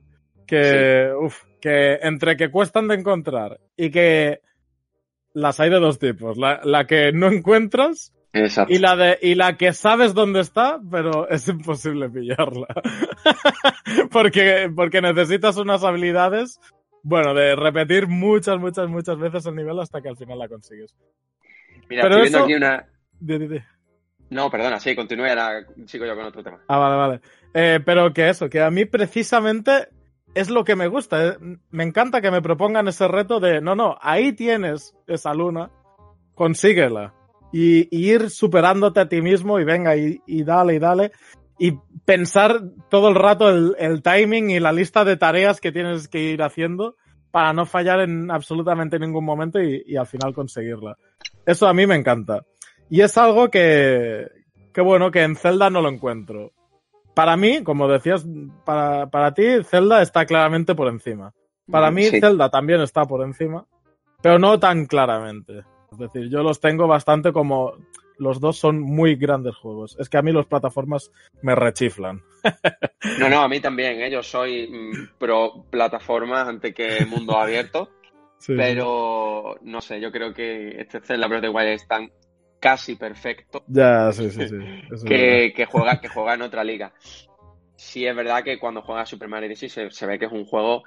que, 0.47 1.11
uf, 1.19 1.43
que 1.61 1.95
entre 2.01 2.35
que 2.37 2.49
cuestan 2.51 2.87
de 2.87 2.95
encontrar 2.95 3.59
y 3.77 3.89
que 3.91 4.41
las 5.33 5.59
hay 5.59 5.69
de 5.69 5.79
dos 5.79 5.99
tipos. 5.99 6.37
La, 6.37 6.61
la 6.63 6.85
que 6.85 7.11
no 7.11 7.27
encuentras 7.27 8.13
Exacto. 8.33 8.73
y 8.73 8.79
la, 8.79 8.95
de, 8.95 9.17
y 9.21 9.35
la 9.35 9.57
que 9.57 9.73
sabes 9.73 10.13
dónde 10.13 10.39
está, 10.41 10.79
pero 10.91 11.27
es 11.29 11.47
imposible 11.47 12.09
pillarla. 12.09 12.67
porque, 14.11 14.71
porque 14.75 15.01
necesitas 15.01 15.57
unas 15.57 15.83
habilidades, 15.83 16.59
bueno, 17.03 17.33
de 17.33 17.55
repetir 17.55 18.07
muchas, 18.07 18.59
muchas, 18.59 18.89
muchas 18.89 19.17
veces 19.17 19.45
el 19.45 19.55
nivel 19.55 19.79
hasta 19.79 20.01
que 20.01 20.09
al 20.09 20.17
final 20.17 20.39
la 20.39 20.47
consigues. 20.47 20.95
Mira, 21.89 22.03
pero 22.03 22.23
estoy 22.23 22.29
viendo 22.29 22.37
eso- 22.37 22.45
aquí 22.45 22.53
una. 22.55 22.87
No, 24.33 24.49
perdona, 24.49 24.79
sí, 24.79 24.95
continúe, 24.95 25.25
ahora 25.27 25.65
sigo 25.85 26.05
yo 26.05 26.15
con 26.15 26.25
otro 26.25 26.43
tema. 26.43 26.59
Ah, 26.67 26.77
vale, 26.77 26.95
vale. 26.95 27.21
Eh, 27.53 27.79
pero 27.85 28.11
que 28.13 28.29
eso, 28.29 28.49
que 28.49 28.61
a 28.61 28.71
mí 28.71 28.85
precisamente 28.85 29.89
es 30.33 30.49
lo 30.49 30.63
que 30.63 30.75
me 30.75 30.87
gusta. 30.87 31.25
eh. 31.27 31.37
Me 31.69 31.83
encanta 31.83 32.19
que 32.21 32.31
me 32.31 32.41
propongan 32.41 32.87
ese 32.87 33.07
reto 33.07 33.39
de, 33.39 33.61
no, 33.61 33.75
no, 33.75 33.97
ahí 34.01 34.33
tienes 34.33 34.95
esa 35.07 35.33
luna, 35.33 35.69
consíguela. 36.33 37.13
Y, 37.51 37.87
ir 37.95 38.31
superándote 38.31 38.99
a 38.99 39.07
ti 39.07 39.21
mismo 39.21 39.59
y 39.59 39.63
venga, 39.63 39.95
y, 39.95 40.19
y 40.25 40.43
dale, 40.43 40.73
y 40.75 40.79
dale. 40.79 41.11
Y 41.59 41.77
pensar 42.03 42.61
todo 42.89 43.09
el 43.09 43.15
rato 43.15 43.49
el, 43.49 43.75
el 43.77 44.01
timing 44.01 44.49
y 44.49 44.59
la 44.59 44.71
lista 44.71 45.05
de 45.05 45.17
tareas 45.17 45.61
que 45.61 45.71
tienes 45.71 46.07
que 46.07 46.19
ir 46.19 46.41
haciendo 46.41 46.95
para 47.29 47.53
no 47.53 47.67
fallar 47.67 47.99
en 48.01 48.31
absolutamente 48.31 48.97
ningún 48.97 49.23
momento 49.23 49.61
y, 49.61 49.83
y 49.85 49.95
al 49.95 50.07
final 50.07 50.33
conseguirla. 50.33 50.97
Eso 51.45 51.67
a 51.67 51.73
mí 51.73 51.85
me 51.85 51.95
encanta. 51.95 52.43
Y 52.89 53.01
es 53.01 53.17
algo 53.17 53.49
que, 53.49 54.27
que 54.73 54.81
bueno, 54.81 55.11
que 55.11 55.23
en 55.23 55.35
Zelda 55.35 55.69
no 55.69 55.81
lo 55.81 55.89
encuentro. 55.89 56.51
Para 57.13 57.37
mí, 57.37 57.63
como 57.63 57.87
decías, 57.87 58.25
para, 58.65 59.07
para 59.07 59.33
ti, 59.33 59.43
Zelda 59.63 60.01
está 60.01 60.25
claramente 60.25 60.75
por 60.75 60.87
encima. 60.87 61.33
Para 61.69 61.91
mí, 61.91 62.05
Sí. 62.05 62.19
Zelda 62.19 62.49
también 62.49 62.81
está 62.81 63.05
por 63.05 63.23
encima, 63.23 63.65
pero 64.21 64.39
no 64.39 64.59
tan 64.59 64.85
claramente. 64.85 65.63
Es 65.91 65.97
decir, 65.97 66.29
yo 66.29 66.43
los 66.43 66.59
tengo 66.59 66.87
bastante 66.87 67.31
como. 67.31 67.73
Los 68.19 68.39
dos 68.39 68.57
son 68.57 68.79
muy 68.79 69.15
grandes 69.15 69.55
juegos. 69.55 69.97
Es 69.99 70.07
que 70.07 70.17
a 70.17 70.21
mí 70.21 70.31
las 70.31 70.45
plataformas 70.45 71.11
me 71.41 71.55
rechiflan. 71.55 72.21
No, 73.19 73.27
no, 73.27 73.41
a 73.41 73.49
mí 73.49 73.59
también, 73.59 74.01
¿eh? 74.01 74.09
yo 74.09 74.23
soy 74.23 74.65
mm, 74.65 75.17
pro 75.19 75.65
plataformas 75.69 76.47
antes 76.47 76.73
que 76.73 77.05
mundo 77.05 77.37
abierto, 77.37 77.89
Sí, 78.37 78.53
pero 78.55 79.57
no 79.61 79.81
sé, 79.81 79.99
yo 79.99 80.09
creo 80.09 80.33
que 80.33 80.79
este 80.79 81.01
Zelda 81.01 81.27
Breath 81.27 81.43
of 81.43 81.49
the 81.51 81.55
Wild 81.55 81.69
es 81.69 81.85
tan 81.85 82.09
casi 82.63 82.95
perfecto 82.95 83.65
Ya, 83.67 84.09
sí, 84.13 84.31
sí, 84.31 84.47
sí. 84.47 84.55
Que, 85.05 85.51
que 85.53 85.65
juega, 85.65 85.99
que 85.99 86.07
juega 86.07 86.35
en 86.35 86.43
otra 86.43 86.63
liga. 86.63 86.93
Sí 87.75 88.07
es 88.07 88.15
verdad 88.15 88.41
que 88.41 88.57
cuando 88.57 88.81
juega 88.81 89.05
Super 89.05 89.27
Mario 89.27 89.49
Odyssey 89.49 89.67
se, 89.67 89.91
se 89.91 90.05
ve 90.05 90.17
que 90.17 90.25
es 90.27 90.31
un 90.31 90.45
juego 90.45 90.83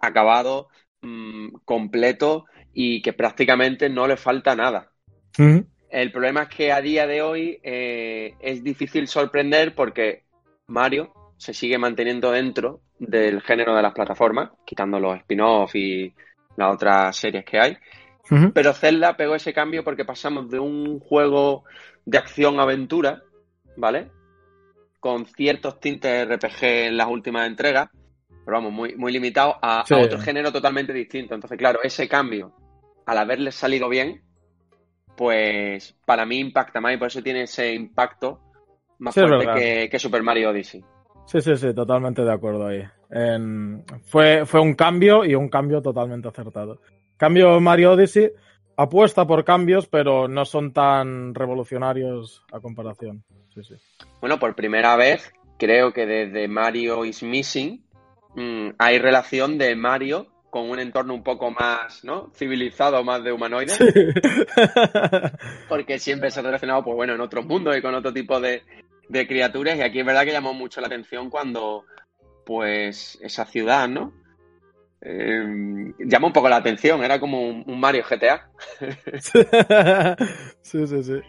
acabado, 0.00 0.68
mm, 1.02 1.56
completo 1.66 2.46
y 2.72 3.02
que 3.02 3.12
prácticamente 3.12 3.90
no 3.90 4.06
le 4.06 4.16
falta 4.16 4.56
nada. 4.56 4.92
El 5.90 6.10
problema 6.10 6.44
es 6.44 6.48
que 6.48 6.72
a 6.72 6.80
día 6.80 7.06
de 7.06 7.20
hoy 7.20 7.60
eh, 7.62 8.34
es 8.40 8.64
difícil 8.64 9.06
sorprender 9.06 9.74
porque 9.74 10.24
Mario 10.68 11.12
se 11.36 11.52
sigue 11.52 11.76
manteniendo 11.76 12.30
dentro 12.30 12.80
del 12.98 13.42
género 13.42 13.74
de 13.74 13.82
las 13.82 13.92
plataformas, 13.92 14.50
quitando 14.64 14.98
los 14.98 15.18
spin-off 15.18 15.74
y 15.74 16.14
las 16.56 16.74
otras 16.74 17.14
series 17.16 17.44
que 17.44 17.58
hay. 17.58 17.76
Pero 18.54 18.72
Zelda 18.74 19.16
pegó 19.16 19.34
ese 19.34 19.52
cambio 19.52 19.82
porque 19.82 20.04
pasamos 20.04 20.48
de 20.48 20.60
un 20.60 21.00
juego 21.00 21.64
de 22.04 22.18
acción-aventura, 22.18 23.22
¿vale? 23.76 24.10
Con 25.00 25.26
ciertos 25.26 25.80
tintes 25.80 26.28
RPG 26.28 26.62
en 26.62 26.96
las 26.96 27.08
últimas 27.08 27.48
entregas, 27.48 27.88
pero 28.44 28.58
vamos, 28.58 28.72
muy, 28.72 28.94
muy 28.94 29.12
limitado 29.12 29.56
a, 29.60 29.82
otro 29.82 30.18
género 30.20 30.52
totalmente 30.52 30.92
distinto. 30.92 31.34
Entonces, 31.34 31.58
claro, 31.58 31.80
ese 31.82 32.08
cambio, 32.08 32.54
al 33.06 33.18
haberle 33.18 33.50
salido 33.50 33.88
bien, 33.88 34.22
pues 35.16 35.96
para 36.04 36.24
mí 36.24 36.38
impacta 36.38 36.80
más 36.80 36.94
y 36.94 36.98
por 36.98 37.08
eso 37.08 37.22
tiene 37.22 37.42
ese 37.42 37.74
impacto 37.74 38.40
más 38.98 39.14
Sí, 39.14 39.20
fuerte 39.20 39.46
que, 39.54 39.88
que 39.90 39.98
Super 39.98 40.22
Mario 40.22 40.50
Odyssey. 40.50 40.84
Sí, 41.26 41.40
sí, 41.40 41.56
sí, 41.56 41.74
totalmente 41.74 42.22
de 42.22 42.32
acuerdo 42.32 42.66
ahí. 42.66 42.84
En- 43.10 43.84
fue, 44.04 44.44
fue 44.46 44.60
un 44.60 44.74
cambio 44.74 45.24
y 45.24 45.34
un 45.34 45.48
cambio 45.48 45.82
totalmente 45.82 46.28
acertado. 46.28 46.80
Cambio 47.16 47.60
Mario 47.60 47.92
Odyssey 47.92 48.30
apuesta 48.76 49.26
por 49.26 49.44
cambios, 49.44 49.86
pero 49.86 50.28
no 50.28 50.44
son 50.44 50.72
tan 50.72 51.34
revolucionarios 51.34 52.44
a 52.52 52.60
comparación. 52.60 53.22
Sí, 53.54 53.62
sí. 53.64 53.74
Bueno, 54.20 54.38
por 54.38 54.54
primera 54.54 54.96
vez, 54.96 55.32
creo 55.58 55.92
que 55.92 56.06
desde 56.06 56.48
Mario 56.48 57.04
is 57.04 57.22
Missing 57.22 57.84
mm, 58.36 58.68
hay 58.78 58.98
relación 58.98 59.58
de 59.58 59.74
Mario 59.76 60.28
con 60.50 60.68
un 60.70 60.80
entorno 60.80 61.14
un 61.14 61.22
poco 61.22 61.50
más, 61.50 62.02
¿no? 62.04 62.30
Civilizado, 62.34 63.04
más 63.04 63.22
de 63.22 63.32
humanoide, 63.32 63.72
porque 65.68 65.98
siempre 65.98 66.30
se 66.30 66.40
ha 66.40 66.42
relacionado, 66.42 66.82
pues 66.82 66.96
bueno, 66.96 67.14
en 67.14 67.20
otros 67.20 67.44
mundos 67.46 67.76
y 67.76 67.82
con 67.82 67.94
otro 67.94 68.12
tipo 68.12 68.40
de, 68.40 68.62
de 69.08 69.26
criaturas. 69.26 69.76
Y 69.76 69.82
aquí 69.82 70.00
es 70.00 70.06
verdad 70.06 70.24
que 70.24 70.32
llamó 70.32 70.52
mucho 70.54 70.80
la 70.80 70.88
atención 70.88 71.30
cuando, 71.30 71.84
pues, 72.44 73.18
esa 73.22 73.44
ciudad, 73.46 73.88
¿no? 73.88 74.12
Eh, 75.02 75.92
llamó 75.98 76.26
un 76.26 76.32
poco 76.32 76.48
la 76.48 76.56
atención, 76.56 77.02
era 77.02 77.18
como 77.18 77.40
un, 77.42 77.64
un 77.66 77.80
Mario 77.80 78.04
GTA. 78.08 78.50
sí, 80.62 80.86
sí, 80.86 81.02
sí. 81.02 81.20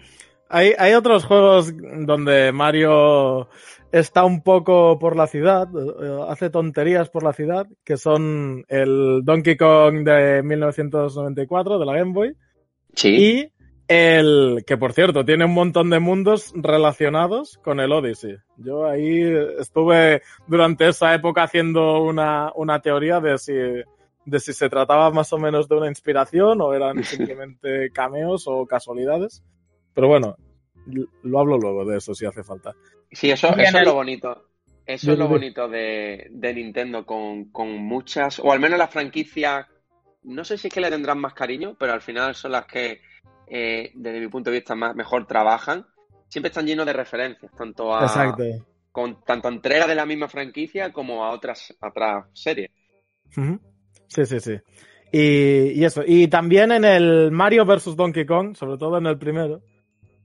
Hay, 0.49 0.73
hay 0.77 0.93
otros 0.93 1.23
juegos 1.23 1.73
donde 2.05 2.51
Mario 2.51 3.47
está 3.91 4.25
un 4.25 4.43
poco 4.43 4.99
por 4.99 5.15
la 5.15 5.27
ciudad, 5.27 5.67
eh, 5.73 6.25
hace 6.27 6.49
tonterías 6.49 7.09
por 7.09 7.23
la 7.23 7.31
ciudad, 7.31 7.67
que 7.85 7.95
son 7.95 8.65
el 8.67 9.21
Donkey 9.23 9.55
Kong 9.55 10.03
de 10.03 10.43
1994 10.43 11.79
de 11.79 11.85
la 11.85 11.95
Game 11.95 12.13
Boy 12.13 12.35
Sí. 12.95 13.09
y 13.15 13.60
el 13.91 14.63
que 14.65 14.77
por 14.77 14.93
cierto 14.93 15.25
tiene 15.25 15.43
un 15.43 15.53
montón 15.53 15.89
de 15.89 15.99
mundos 15.99 16.53
relacionados 16.55 17.57
con 17.57 17.81
el 17.81 17.91
Odyssey. 17.91 18.37
Yo 18.55 18.85
ahí 18.85 19.21
estuve 19.59 20.21
durante 20.47 20.87
esa 20.87 21.13
época 21.13 21.43
haciendo 21.43 22.01
una, 22.01 22.53
una 22.55 22.81
teoría 22.81 23.19
de 23.19 23.37
si, 23.37 23.53
de 23.53 24.39
si 24.39 24.53
se 24.53 24.69
trataba 24.69 25.11
más 25.11 25.33
o 25.33 25.37
menos 25.37 25.67
de 25.67 25.75
una 25.75 25.89
inspiración 25.89 26.61
o 26.61 26.73
eran 26.73 27.03
simplemente 27.03 27.91
cameos 27.91 28.45
o 28.47 28.65
casualidades. 28.65 29.43
Pero 29.93 30.07
bueno, 30.07 30.37
lo 31.23 31.39
hablo 31.39 31.57
luego 31.57 31.83
de 31.83 31.97
eso 31.97 32.15
si 32.15 32.25
hace 32.25 32.45
falta. 32.45 32.73
Sí, 33.11 33.29
eso, 33.29 33.49
es 33.57 33.73
lo 33.83 33.93
bonito. 33.93 34.47
Eso 34.85 35.11
es 35.11 35.19
lo 35.19 35.27
bonito 35.27 35.67
de, 35.67 36.27
de 36.31 36.53
Nintendo 36.53 37.05
con, 37.05 37.51
con 37.51 37.71
muchas, 37.71 38.39
o 38.39 38.53
al 38.53 38.61
menos 38.61 38.79
las 38.79 38.89
franquicias, 38.89 39.67
no 40.23 40.45
sé 40.45 40.57
si 40.57 40.69
es 40.69 40.73
que 40.73 40.79
le 40.79 40.89
tendrán 40.89 41.19
más 41.19 41.33
cariño, 41.33 41.75
pero 41.77 41.91
al 41.91 42.01
final 42.01 42.35
son 42.35 42.53
las 42.53 42.65
que, 42.65 43.01
eh, 43.53 43.91
desde 43.95 44.19
mi 44.21 44.27
punto 44.29 44.49
de 44.49 44.57
vista, 44.57 44.75
más, 44.75 44.95
mejor 44.95 45.27
trabajan. 45.27 45.85
Siempre 46.29 46.47
están 46.47 46.65
llenos 46.65 46.85
de 46.85 46.93
referencias, 46.93 47.51
tanto 47.57 47.93
a, 47.93 48.03
Exacto. 48.03 48.43
con 48.91 49.21
tanto 49.25 49.49
a 49.49 49.51
entregas 49.51 49.87
de 49.87 49.95
la 49.95 50.05
misma 50.05 50.29
franquicia 50.29 50.93
como 50.93 51.25
a 51.25 51.31
otras, 51.31 51.75
a 51.81 51.89
otras 51.89 52.25
series. 52.33 52.71
Sí, 54.07 54.25
sí, 54.25 54.39
sí. 54.39 54.53
Y, 55.11 55.71
y 55.79 55.83
eso. 55.83 56.03
Y 56.05 56.27
también 56.29 56.71
en 56.71 56.85
el 56.85 57.31
Mario 57.31 57.65
vs. 57.65 57.95
Donkey 57.97 58.25
Kong, 58.25 58.55
sobre 58.55 58.77
todo 58.77 58.97
en 58.97 59.05
el 59.07 59.17
primero, 59.17 59.61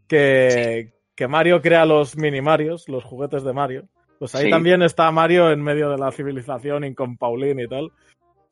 que, 0.09 0.93
que 1.15 1.27
Mario 1.29 1.61
crea 1.61 1.85
los 1.85 2.17
mini 2.17 2.41
Marios, 2.41 2.89
los 2.89 3.05
juguetes 3.05 3.43
de 3.43 3.53
Mario. 3.53 3.89
Pues 4.19 4.35
ahí 4.35 4.45
Sí. 4.45 4.51
también 4.51 4.83
está 4.83 5.11
Mario 5.11 5.51
en 5.51 5.61
medio 5.63 5.91
de 5.91 5.99
la 5.99 6.11
civilización 6.13 6.85
y 6.85 6.95
con 6.95 7.17
Pauline 7.17 7.65
y 7.65 7.69
tal. 7.69 7.87
O 7.87 7.93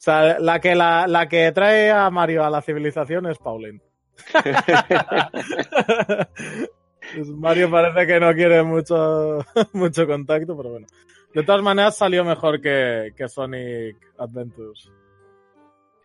sea, 0.04 0.38
la 0.38 0.60
que, 0.60 0.74
la, 0.74 1.06
la 1.06 1.28
que 1.28 1.50
trae 1.52 1.90
a 1.90 2.10
Mario 2.10 2.44
a 2.44 2.50
la 2.50 2.60
civilización 2.60 3.26
es 3.26 3.38
Pauline. 3.38 3.80
Pues 7.14 7.28
Mario 7.28 7.70
parece 7.70 8.06
que 8.06 8.18
no 8.18 8.32
quiere 8.34 8.62
mucho, 8.62 9.44
mucho 9.72 10.06
contacto, 10.06 10.56
pero 10.56 10.70
bueno. 10.70 10.86
De 11.34 11.42
todas 11.42 11.62
maneras 11.62 11.96
salió 11.96 12.24
mejor 12.24 12.60
que, 12.60 13.12
que 13.16 13.28
Sonic 13.28 13.96
Adventures. 14.18 14.90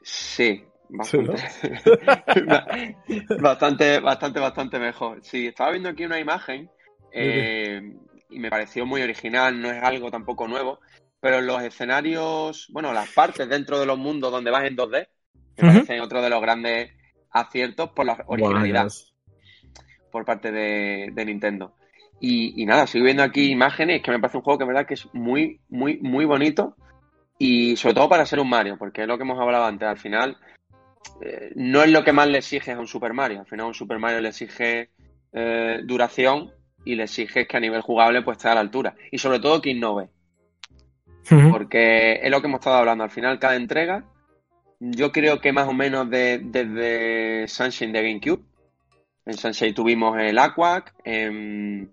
Sí, 0.02 0.64
Sí, 1.04 1.20
¿no? 1.20 1.34
bastante. 3.40 4.00
bastante, 4.00 4.40
bastante, 4.40 4.80
mejor. 4.80 5.24
Sí, 5.24 5.48
estaba 5.48 5.72
viendo 5.72 5.90
aquí 5.90 6.04
una 6.04 6.20
imagen 6.20 6.70
eh, 7.12 7.82
y 8.30 8.40
me 8.40 8.50
pareció 8.50 8.86
muy 8.86 9.02
original, 9.02 9.62
no 9.62 9.72
es 9.72 9.82
algo 9.84 10.10
tampoco 10.10 10.48
nuevo, 10.48 10.80
pero 11.22 11.42
los 11.42 11.62
escenarios, 11.62 12.68
bueno, 12.72 12.92
las 12.92 13.12
partes 13.14 13.48
dentro 13.48 13.80
de 13.80 13.86
los 13.86 13.98
mundos 13.98 14.32
donde 14.32 14.52
vas 14.52 14.66
en 14.66 14.76
2D, 14.76 15.08
me 15.58 15.64
Ujú. 15.64 15.74
parecen 15.74 16.02
otro 16.02 16.22
de 16.22 16.30
los 16.30 16.42
grandes 16.42 16.92
aciertos 17.32 17.90
por 17.92 18.06
la 18.06 18.24
originalidad 18.28 18.92
por 20.12 20.26
parte 20.26 20.52
de, 20.52 21.10
de 21.14 21.26
Nintendo. 21.26 21.76
Y, 22.20 22.62
y 22.62 22.66
nada, 22.66 22.86
sigo 22.88 23.06
viendo 23.06 23.24
aquí 23.24 23.52
imágenes 23.52 24.02
que 24.02 24.12
me 24.12 24.20
parece 24.20 24.38
un 24.38 24.44
juego 24.44 24.60
que 24.60 24.66
verdad 24.66 24.86
que 24.86 24.96
es 24.96 25.08
muy, 25.14 25.62
muy, 25.70 26.00
muy 26.00 26.26
bonito. 26.26 26.76
Y 27.38 27.78
sobre 27.78 27.96
todo 27.96 28.10
para 28.10 28.26
ser 28.26 28.40
un 28.40 28.50
Mario, 28.50 28.78
porque 28.78 29.04
es 29.04 29.08
lo 29.08 29.18
que 29.18 29.24
hemos 29.24 29.40
hablado 29.40 29.66
antes. 29.66 29.88
Al 29.88 29.98
final, 29.98 30.38
eh, 31.22 31.52
no 31.56 31.82
es 31.82 31.90
lo 31.90 32.04
que 32.04 32.12
más 32.12 32.28
le 32.28 32.40
exiges 32.40 32.76
a 32.76 32.80
un 32.80 32.88
Super 32.88 33.14
Mario. 33.14 33.40
Al 33.40 33.46
final, 33.46 33.68
un 33.68 33.74
Super 33.74 33.98
Mario 33.98 34.20
le 34.20 34.30
exige 34.30 34.90
eh, 35.32 35.80
duración 35.86 36.52
y 36.84 36.96
le 36.96 37.04
exiges 37.04 37.48
que 37.48 37.58
a 37.58 37.62
nivel 37.62 37.82
jugable 37.82 38.22
pues 38.22 38.38
esté 38.38 38.50
a 38.50 38.56
la 38.56 38.60
altura. 38.60 38.96
Y 39.12 39.18
sobre 39.18 39.40
todo 39.40 39.62
que 39.62 39.70
innove. 39.70 40.10
Porque 41.52 42.20
es 42.24 42.32
lo 42.32 42.42
que 42.42 42.48
hemos 42.48 42.60
estado 42.60 42.78
hablando. 42.78 43.04
Al 43.04 43.12
final, 43.12 43.40
cada 43.40 43.56
entrega, 43.56 44.04
yo 44.80 45.12
creo 45.12 45.40
que 45.42 45.52
más 45.52 45.68
o 45.68 45.74
menos 45.74 46.10
de- 46.10 46.40
desde 46.44 47.48
Sunshine 47.48 47.92
de 47.92 48.02
GameCube. 48.04 48.44
En 49.26 49.38
Sunshine 49.38 49.74
tuvimos 49.74 50.18
el 50.20 50.38
Aquac. 50.40 50.94
En, 51.04 51.92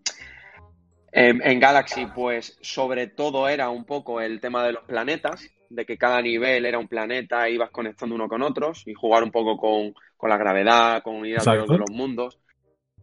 en- 1.12 1.42
en 1.42 1.60
Galaxy, 1.60 2.06
pues 2.06 2.56
sobre 2.60 3.08
todo 3.08 3.48
era 3.48 3.68
un 3.70 3.84
poco 3.84 4.20
el 4.20 4.40
tema 4.40 4.64
de 4.64 4.72
los 4.72 4.84
planetas. 4.84 5.46
De 5.68 5.84
que 5.84 5.98
cada 5.98 6.22
nivel 6.22 6.64
era 6.64 6.78
un 6.78 6.86
planeta 6.86 7.46
e 7.48 7.52
ibas 7.52 7.70
conectando 7.70 8.14
uno 8.14 8.28
con 8.28 8.42
otros. 8.42 8.86
Y 8.86 8.94
jugar 8.94 9.24
un 9.24 9.32
poco 9.32 9.56
con, 9.56 9.94
con 10.16 10.30
la 10.30 10.36
gravedad, 10.36 11.02
con 11.02 11.26
ir 11.26 11.38
de 11.40 11.78
los 11.78 11.90
mundos. 11.90 12.38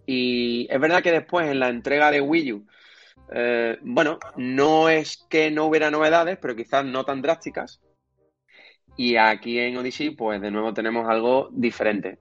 Y 0.06 0.68
es 0.70 0.80
verdad 0.80 1.04
que 1.04 1.12
después 1.12 1.50
en 1.50 1.60
la 1.60 1.70
entrega 1.70 2.10
de 2.12 2.22
Wii 2.22 2.54
U, 2.54 2.66
eh, 3.34 3.78
bueno, 3.82 4.20
no 4.38 4.90
es 4.90 5.26
que 5.30 5.50
no 5.52 5.66
hubiera 5.66 5.90
novedades, 5.92 6.38
pero 6.42 6.56
quizás 6.56 6.84
no 6.86 7.04
tan 7.06 7.22
drásticas. 7.22 7.82
Y 8.98 9.16
aquí 9.16 9.60
en 9.60 9.78
Odyssey, 9.78 10.12
pues 10.12 10.42
de 10.42 10.52
nuevo 10.52 10.74
tenemos 10.74 11.08
algo 11.10 11.50
diferente, 11.52 12.20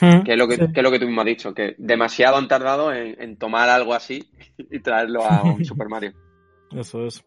Ujú. 0.00 0.24
que 0.24 0.32
es 0.32 0.38
lo 0.38 0.48
que, 0.48 0.56
Sí. 0.56 0.72
que 0.72 0.80
es 0.80 0.82
lo 0.84 0.90
que 0.90 0.98
tú 0.98 1.06
mismo 1.06 1.20
has 1.20 1.26
dicho, 1.26 1.52
que 1.54 1.74
demasiado 1.78 2.36
han 2.36 2.48
tardado 2.48 2.92
en, 2.92 3.20
en 3.20 3.36
tomar 3.36 3.68
algo 3.68 3.92
así 3.94 4.24
y 4.70 4.80
traerlo 4.80 5.22
a 5.24 5.42
un 5.42 5.64
Super 5.64 5.88
Mario. 5.88 6.12
Eso 6.72 7.06
es. 7.06 7.24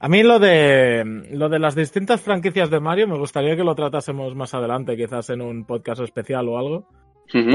A 0.00 0.08
mí 0.08 0.22
lo 0.22 0.38
de 0.38 1.04
lo 1.32 1.48
de 1.48 1.58
las 1.58 1.74
distintas 1.74 2.20
franquicias 2.20 2.70
de 2.70 2.78
Mario 2.78 3.08
me 3.08 3.18
gustaría 3.18 3.56
que 3.56 3.64
lo 3.64 3.74
tratásemos 3.74 4.32
más 4.36 4.54
adelante, 4.54 4.96
quizás 4.96 5.28
en 5.30 5.40
un 5.42 5.64
podcast 5.66 6.00
especial 6.02 6.48
o 6.48 6.56
algo, 6.56 6.88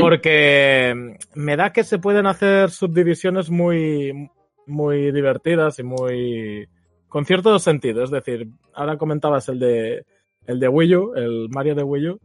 porque 0.02 1.16
me 1.36 1.56
da 1.56 1.72
que 1.72 1.84
se 1.84 2.00
pueden 2.00 2.28
hacer 2.28 2.70
subdivisiones 2.70 3.50
muy 3.50 4.30
muy 4.68 5.12
divertidas 5.14 5.80
y 5.80 5.84
muy 5.84 6.68
con 7.08 7.26
cierto 7.26 7.58
sentido, 7.60 8.04
es 8.04 8.12
decir, 8.12 8.48
ahora 8.74 8.98
comentabas 8.98 9.48
el 9.50 9.60
de 9.60 10.06
el 10.48 10.60
de 10.60 10.68
Wii 10.68 10.96
U, 10.96 11.14
el 11.16 11.48
Mario 11.50 11.76
de 11.76 11.84
Wii 11.84 12.10
U. 12.10 12.20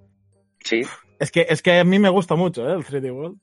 Sí, 0.65 0.83
Es 1.21 1.31
que 1.31 1.47
es 1.49 1.63
que 1.63 1.79
a 1.79 1.85
mí 1.85 1.99
me 1.99 2.09
gusta 2.09 2.35
mucho, 2.35 2.69
¿eh? 2.69 2.73
el 2.75 2.85
3D 2.85 3.13
World. 3.15 3.39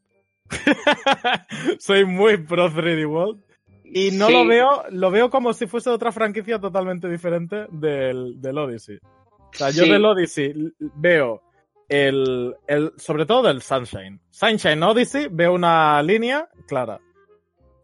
Soy 1.79 2.05
muy 2.05 2.37
pro 2.37 2.69
3D 2.69 3.07
World. 3.09 3.41
Y 3.83 4.11
no 4.11 4.27
Sí. 4.27 4.33
lo 4.33 4.45
veo, 4.45 4.83
lo 4.91 5.11
veo 5.11 5.29
como 5.29 5.53
si 5.53 5.67
fuese 5.67 5.89
otra 5.89 6.11
franquicia 6.11 6.59
totalmente 6.59 7.07
diferente 7.07 7.67
del, 7.71 8.41
del 8.41 8.57
Odyssey. 8.57 8.97
O 9.31 9.49
sea, 9.53 9.69
yo 9.69 9.85
Sí. 9.85 9.91
del 9.91 10.05
Odyssey 10.05 10.53
veo 10.95 11.41
el, 11.87 12.55
el, 12.67 12.91
sobre 12.97 13.25
todo 13.25 13.43
del 13.43 13.61
Sunshine. 13.61 14.19
Sunshine 14.31 14.81
Odyssey 14.83 15.27
veo 15.31 15.53
una 15.53 16.01
línea 16.01 16.49
clara. 16.67 16.99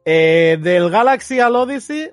Eh, 0.03 0.57
del 0.59 0.89
Galaxy 0.89 1.39
al 1.39 1.55
Odyssey 1.55 2.09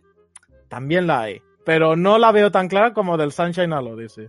también 0.68 1.06
la 1.06 1.22
hay, 1.22 1.40
pero 1.64 1.96
no 1.96 2.18
la 2.18 2.30
veo 2.30 2.50
tan 2.52 2.68
clara 2.68 2.92
como 2.92 3.16
del 3.16 3.32
Sunshine 3.32 3.72
al 3.72 3.88
Odyssey. 3.88 4.28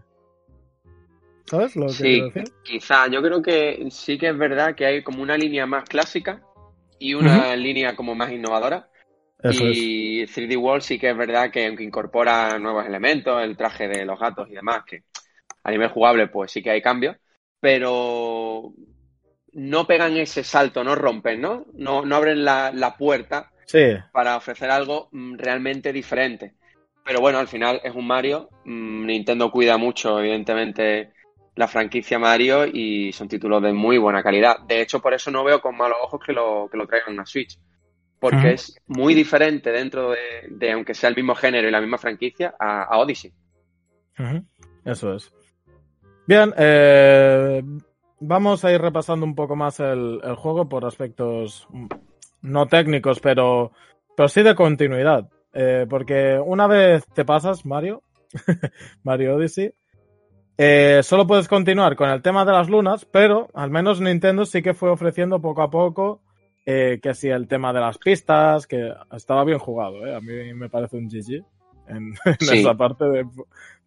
¿Sabes 1.50 1.76
lo 1.76 1.94
que 1.96 1.96
Sí, 1.98 2.12
quiero 2.12 2.30
decir? 2.30 2.54
quizá. 2.64 3.08
Yo 3.10 3.22
creo 3.22 3.42
que 3.42 3.88
sí 3.92 4.18
que 4.18 4.30
es 4.30 4.38
verdad 4.38 4.76
que 4.76 4.86
hay 4.86 5.04
como 5.04 5.22
una 5.24 5.38
línea 5.38 5.66
más 5.66 5.86
clásica 5.90 6.46
y 7.00 7.14
una 7.16 7.56
línea 7.56 7.96
como 7.96 8.16
más 8.16 8.32
innovadora. 8.32 8.90
Eso 9.44 9.68
es. 9.68 9.92
y 9.92 10.26
3D 10.28 10.58
World 10.58 10.84
sí 10.84 11.00
que 11.00 11.10
es 11.12 11.18
verdad 11.18 11.52
que 11.52 11.68
aunque 11.68 11.84
incorpora 11.84 12.60
nuevos 12.60 12.86
elementos, 12.88 13.42
el 13.44 13.58
traje 13.58 13.88
de 13.88 14.06
los 14.06 14.20
gatos 14.20 14.50
y 14.50 14.56
demás, 14.56 14.84
que 14.86 15.04
a 15.64 15.72
nivel 15.72 15.90
jugable 15.90 16.28
pues 16.30 16.52
sí 16.52 16.64
que 16.64 16.72
hay 16.72 16.82
cambios, 16.82 17.18
pero 17.60 18.74
no 19.54 19.88
pegan 19.88 20.16
ese 20.18 20.44
salto, 20.44 20.84
no 20.84 20.96
rompen, 20.96 21.42
¿no? 21.42 21.66
No, 21.74 22.06
no 22.06 22.16
abren 22.16 22.44
la, 22.46 22.72
la 22.74 22.96
puerta 22.98 23.52
Sí, 23.66 23.80
para 24.12 24.38
ofrecer 24.38 24.70
algo 24.72 25.10
mm, 25.12 25.38
realmente 25.38 25.94
diferente. 25.94 26.56
Pero 27.04 27.22
bueno, 27.22 27.40
al 27.40 27.48
final 27.48 27.82
es 27.84 27.96
un 27.96 28.08
Mario. 28.08 28.52
mm, 28.66 29.06
Nintendo 29.06 29.52
cuida 29.52 29.78
mucho, 29.78 30.20
evidentemente, 30.20 31.14
la 31.60 31.68
franquicia 31.68 32.18
Mario 32.18 32.66
y 32.66 33.12
son 33.12 33.28
títulos 33.28 33.62
de 33.62 33.74
muy 33.74 33.98
buena 33.98 34.24
calidad. 34.24 34.62
De 34.66 34.80
hecho, 34.80 35.02
por 35.02 35.14
eso 35.14 35.30
no 35.30 35.44
veo 35.44 35.60
con 35.60 35.76
malos 35.76 35.98
ojos 36.02 36.22
que 36.26 36.32
lo, 36.32 36.70
que 36.72 36.78
lo 36.78 36.88
traigan 36.88 37.10
a 37.10 37.14
una 37.16 37.26
Switch. 37.26 37.60
Porque 38.18 38.54
es 38.54 38.80
muy 38.88 39.14
diferente 39.14 39.70
dentro 39.70 40.12
de, 40.12 40.48
de, 40.52 40.72
aunque 40.72 40.94
sea 40.94 41.10
el 41.10 41.18
mismo 41.18 41.36
género 41.36 41.68
y 41.68 41.72
la 41.72 41.82
misma 41.82 41.98
franquicia, 41.98 42.56
a, 42.58 42.84
a 42.84 42.98
Odyssey. 42.98 43.34
Eso 44.86 45.14
es. 45.14 45.34
Bien, 46.26 46.54
eh, 46.58 47.62
vamos 48.22 48.64
a 48.64 48.72
ir 48.72 48.80
repasando 48.80 49.26
un 49.26 49.36
poco 49.36 49.58
más 49.58 49.82
el, 49.82 50.22
el 50.24 50.36
juego 50.36 50.70
por 50.70 50.86
aspectos 50.86 51.68
no 52.42 52.68
técnicos, 52.68 53.20
pero, 53.20 53.74
pero 54.16 54.30
sí 54.30 54.44
de 54.44 54.56
continuidad. 54.56 55.30
Eh, 55.52 55.86
porque 55.90 56.40
una 56.42 56.68
vez 56.68 57.06
te 57.14 57.26
pasas, 57.26 57.66
Mario, 57.66 58.02
Mario 59.04 59.36
Odyssey, 59.36 59.74
eh, 60.62 61.00
solo 61.04 61.26
puedes 61.26 61.48
continuar 61.48 61.96
con 61.96 62.10
el 62.10 62.22
tema 62.22 62.44
de 62.44 62.52
las 62.52 62.70
lunas, 62.70 63.06
pero 63.06 63.48
al 63.54 63.70
menos 63.72 64.02
Nintendo 64.02 64.46
sí 64.46 64.62
que 64.62 64.74
fue 64.74 64.90
ofreciendo 64.90 65.40
poco 65.40 65.62
a 65.62 65.70
poco 65.70 66.20
eh, 66.66 67.00
que 67.02 67.14
si 67.14 67.30
el 67.30 67.48
tema 67.48 67.72
de 67.72 67.80
las 67.80 67.98
pistas, 67.98 68.68
que 68.68 68.92
estaba 69.14 69.46
bien 69.46 69.58
jugado, 69.58 70.06
eh, 70.06 70.14
a 70.14 70.20
mí 70.20 70.54
me 70.54 70.70
parece 70.70 70.98
un 70.98 71.08
GG 71.08 71.44
en, 71.88 72.14
en 72.26 72.36
Sí. 72.42 72.60
esa 72.60 72.76
parte 72.76 73.06
de, 73.06 73.26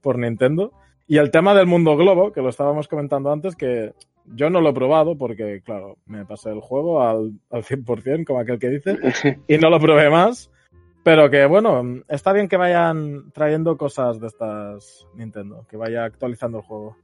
por 0.01 0.19
Nintendo. 0.19 0.73
Y 1.07 1.19
el 1.19 1.31
tema 1.31 1.55
del 1.55 1.67
mundo 1.67 1.95
globo, 1.97 2.33
que 2.33 2.41
lo 2.41 2.49
estábamos 2.49 2.89
comentando 2.89 3.31
antes, 3.31 3.55
que 3.55 3.93
yo 4.25 4.49
no 4.49 4.61
lo 4.63 4.71
he 4.71 4.75
probado 4.75 5.19
porque, 5.19 5.61
claro, 5.63 5.99
me 6.07 6.25
pasé 6.25 6.49
el 6.51 6.61
juego 6.61 7.03
al, 7.03 7.33
al 7.51 7.65
100%, 7.65 8.25
como 8.25 8.41
aquel 8.41 8.59
que 8.59 8.71
dice, 8.71 8.97
y 9.47 9.59
no 9.59 9.69
lo 9.69 9.79
probé 9.79 10.09
más. 10.09 10.51
Pero 11.05 11.29
que, 11.31 11.47
bueno, 11.47 12.03
está 12.09 12.33
bien 12.33 12.49
que 12.49 12.57
vayan 12.57 13.33
trayendo 13.33 13.77
cosas 13.77 14.21
de 14.21 14.29
estas 14.29 15.07
Nintendo, 15.15 15.67
que 15.69 15.77
vaya 15.77 16.05
actualizando 16.05 16.59
el 16.59 16.65
juego. 16.65 16.97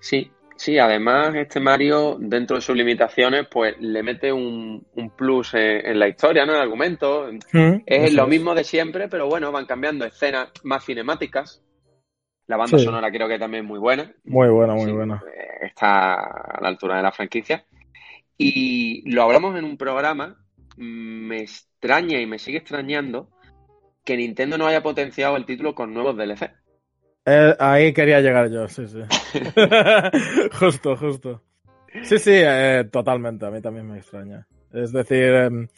Sí, 0.00 0.30
sí, 0.56 0.78
además 0.78 1.34
este 1.34 1.58
Mario, 1.60 2.16
dentro 2.18 2.56
de 2.56 2.62
sus 2.62 2.76
limitaciones, 2.76 3.46
pues 3.50 3.76
le 3.80 4.02
mete 4.02 4.32
un, 4.32 4.86
un 4.94 5.10
plus 5.10 5.54
en, 5.54 5.86
en 5.86 5.98
la 5.98 6.08
historia, 6.08 6.44
¿no? 6.46 6.52
En 6.52 6.56
el 6.58 6.62
argumento. 6.62 7.28
Es 7.84 8.12
Eso 8.12 8.16
lo 8.16 8.26
mismo 8.26 8.54
de 8.54 8.64
siempre, 8.64 9.08
pero 9.08 9.26
bueno, 9.28 9.50
van 9.52 9.66
cambiando 9.66 10.04
escenas 10.04 10.50
más 10.62 10.84
cinemáticas. 10.84 11.62
La 12.46 12.56
banda 12.56 12.78
Sí. 12.78 12.84
sonora 12.84 13.10
creo 13.10 13.28
que 13.28 13.38
también 13.38 13.64
es 13.64 13.68
muy 13.68 13.78
buena. 13.80 14.12
Muy 14.24 14.48
buena, 14.48 14.74
muy 14.74 14.86
Sí, 14.86 14.92
buena. 14.92 15.24
eh, 15.34 15.66
Está 15.66 16.14
a 16.14 16.60
la 16.60 16.68
altura 16.68 16.96
de 16.98 17.02
la 17.02 17.12
franquicia. 17.12 17.64
Y 18.38 19.08
lo 19.10 19.22
hablamos 19.22 19.56
en 19.58 19.64
un 19.64 19.76
programa. 19.76 20.36
mm, 20.76 21.26
Me 21.28 21.46
extraña 21.86 22.20
y 22.20 22.26
me 22.26 22.38
sigue 22.38 22.58
extrañando 22.58 23.28
que 24.04 24.16
Nintendo 24.16 24.58
no 24.58 24.66
haya 24.66 24.82
potenciado 24.82 25.36
el 25.36 25.46
título 25.46 25.74
con 25.74 25.94
nuevos 25.94 26.16
DLC. 26.16 26.50
Eh, 27.24 27.54
ahí 27.58 27.92
quería 27.92 28.20
llegar 28.20 28.50
yo, 28.50 28.68
sí, 28.68 28.86
sí. 28.86 29.00
justo, 30.58 30.96
justo. 30.96 31.42
Sí, 32.02 32.18
sí, 32.18 32.32
eh, 32.34 32.84
totalmente. 32.90 33.46
A 33.46 33.50
mí 33.50 33.60
también 33.60 33.86
me 33.86 33.98
extraña. 33.98 34.46
Es 34.72 34.92
decir, 34.92 35.22
em, 35.34 35.68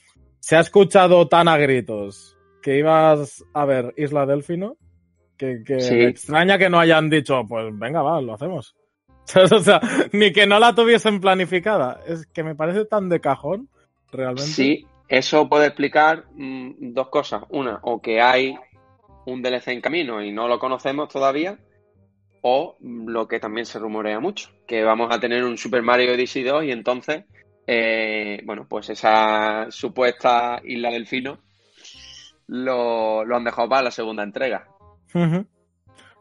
se 0.40 0.56
ha 0.56 0.60
escuchado 0.60 1.28
tan 1.28 1.48
a 1.48 1.56
gritos 1.56 2.36
que 2.62 2.78
ibas 2.78 3.44
a 3.54 3.64
ver 3.64 3.94
Isla 3.96 4.26
Delfino 4.26 4.76
que, 5.36 5.62
que 5.64 5.80
Sí. 5.80 5.94
me 5.94 6.08
extraña 6.08 6.58
que 6.58 6.68
no 6.68 6.80
hayan 6.80 7.08
dicho, 7.08 7.44
pues 7.48 7.66
venga, 7.78 8.02
va, 8.02 8.20
lo 8.20 8.34
hacemos. 8.34 8.74
O 9.52 9.58
sea, 9.60 9.80
ni 10.12 10.32
que 10.32 10.46
no 10.46 10.58
la 10.58 10.74
tuviesen 10.74 11.20
planificada. 11.20 12.00
Es 12.06 12.26
que 12.26 12.42
me 12.42 12.54
parece 12.54 12.86
tan 12.86 13.08
de 13.10 13.20
cajón, 13.20 13.68
realmente. 14.10 14.50
Sí, 14.50 14.86
eso 15.08 15.48
puede 15.48 15.66
explicar 15.66 16.24
mm, 16.34 16.92
dos 16.92 17.08
cosas. 17.08 17.42
Una, 17.48 17.80
o 17.82 18.00
que 18.00 18.20
hay 18.20 18.56
un 19.26 19.42
DLC 19.42 19.68
en 19.68 19.80
camino 19.80 20.22
y 20.22 20.32
no 20.32 20.48
lo 20.48 20.58
conocemos 20.58 21.08
todavía, 21.08 21.58
o 22.42 22.76
lo 22.80 23.26
que 23.26 23.40
también 23.40 23.66
se 23.66 23.78
rumorea 23.78 24.20
mucho, 24.20 24.50
que 24.66 24.82
vamos 24.84 25.14
a 25.14 25.20
tener 25.20 25.44
un 25.44 25.58
Super 25.58 25.82
Mario 25.82 26.14
Odyssey 26.14 26.42
2 26.44 26.64
y 26.64 26.72
entonces, 26.72 27.24
eh, 27.66 28.40
bueno, 28.44 28.66
pues 28.68 28.90
esa 28.90 29.66
supuesta 29.70 30.60
isla 30.64 30.90
delfino 30.90 31.38
lo, 32.46 33.24
lo 33.24 33.36
han 33.36 33.44
dejado 33.44 33.68
para 33.68 33.82
la 33.82 33.90
segunda 33.90 34.22
entrega. 34.22 34.66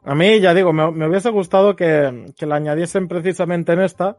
A 0.04 0.16
mí, 0.16 0.40
ya 0.40 0.54
digo, 0.54 0.74
me, 0.74 0.92
me 0.92 1.08
hubiese 1.08 1.30
gustado 1.30 1.76
que, 1.76 2.26
que, 2.38 2.46
la 2.46 2.56
añadiesen 2.56 3.08
precisamente 3.08 3.74
en 3.74 3.82
esta, 3.82 4.18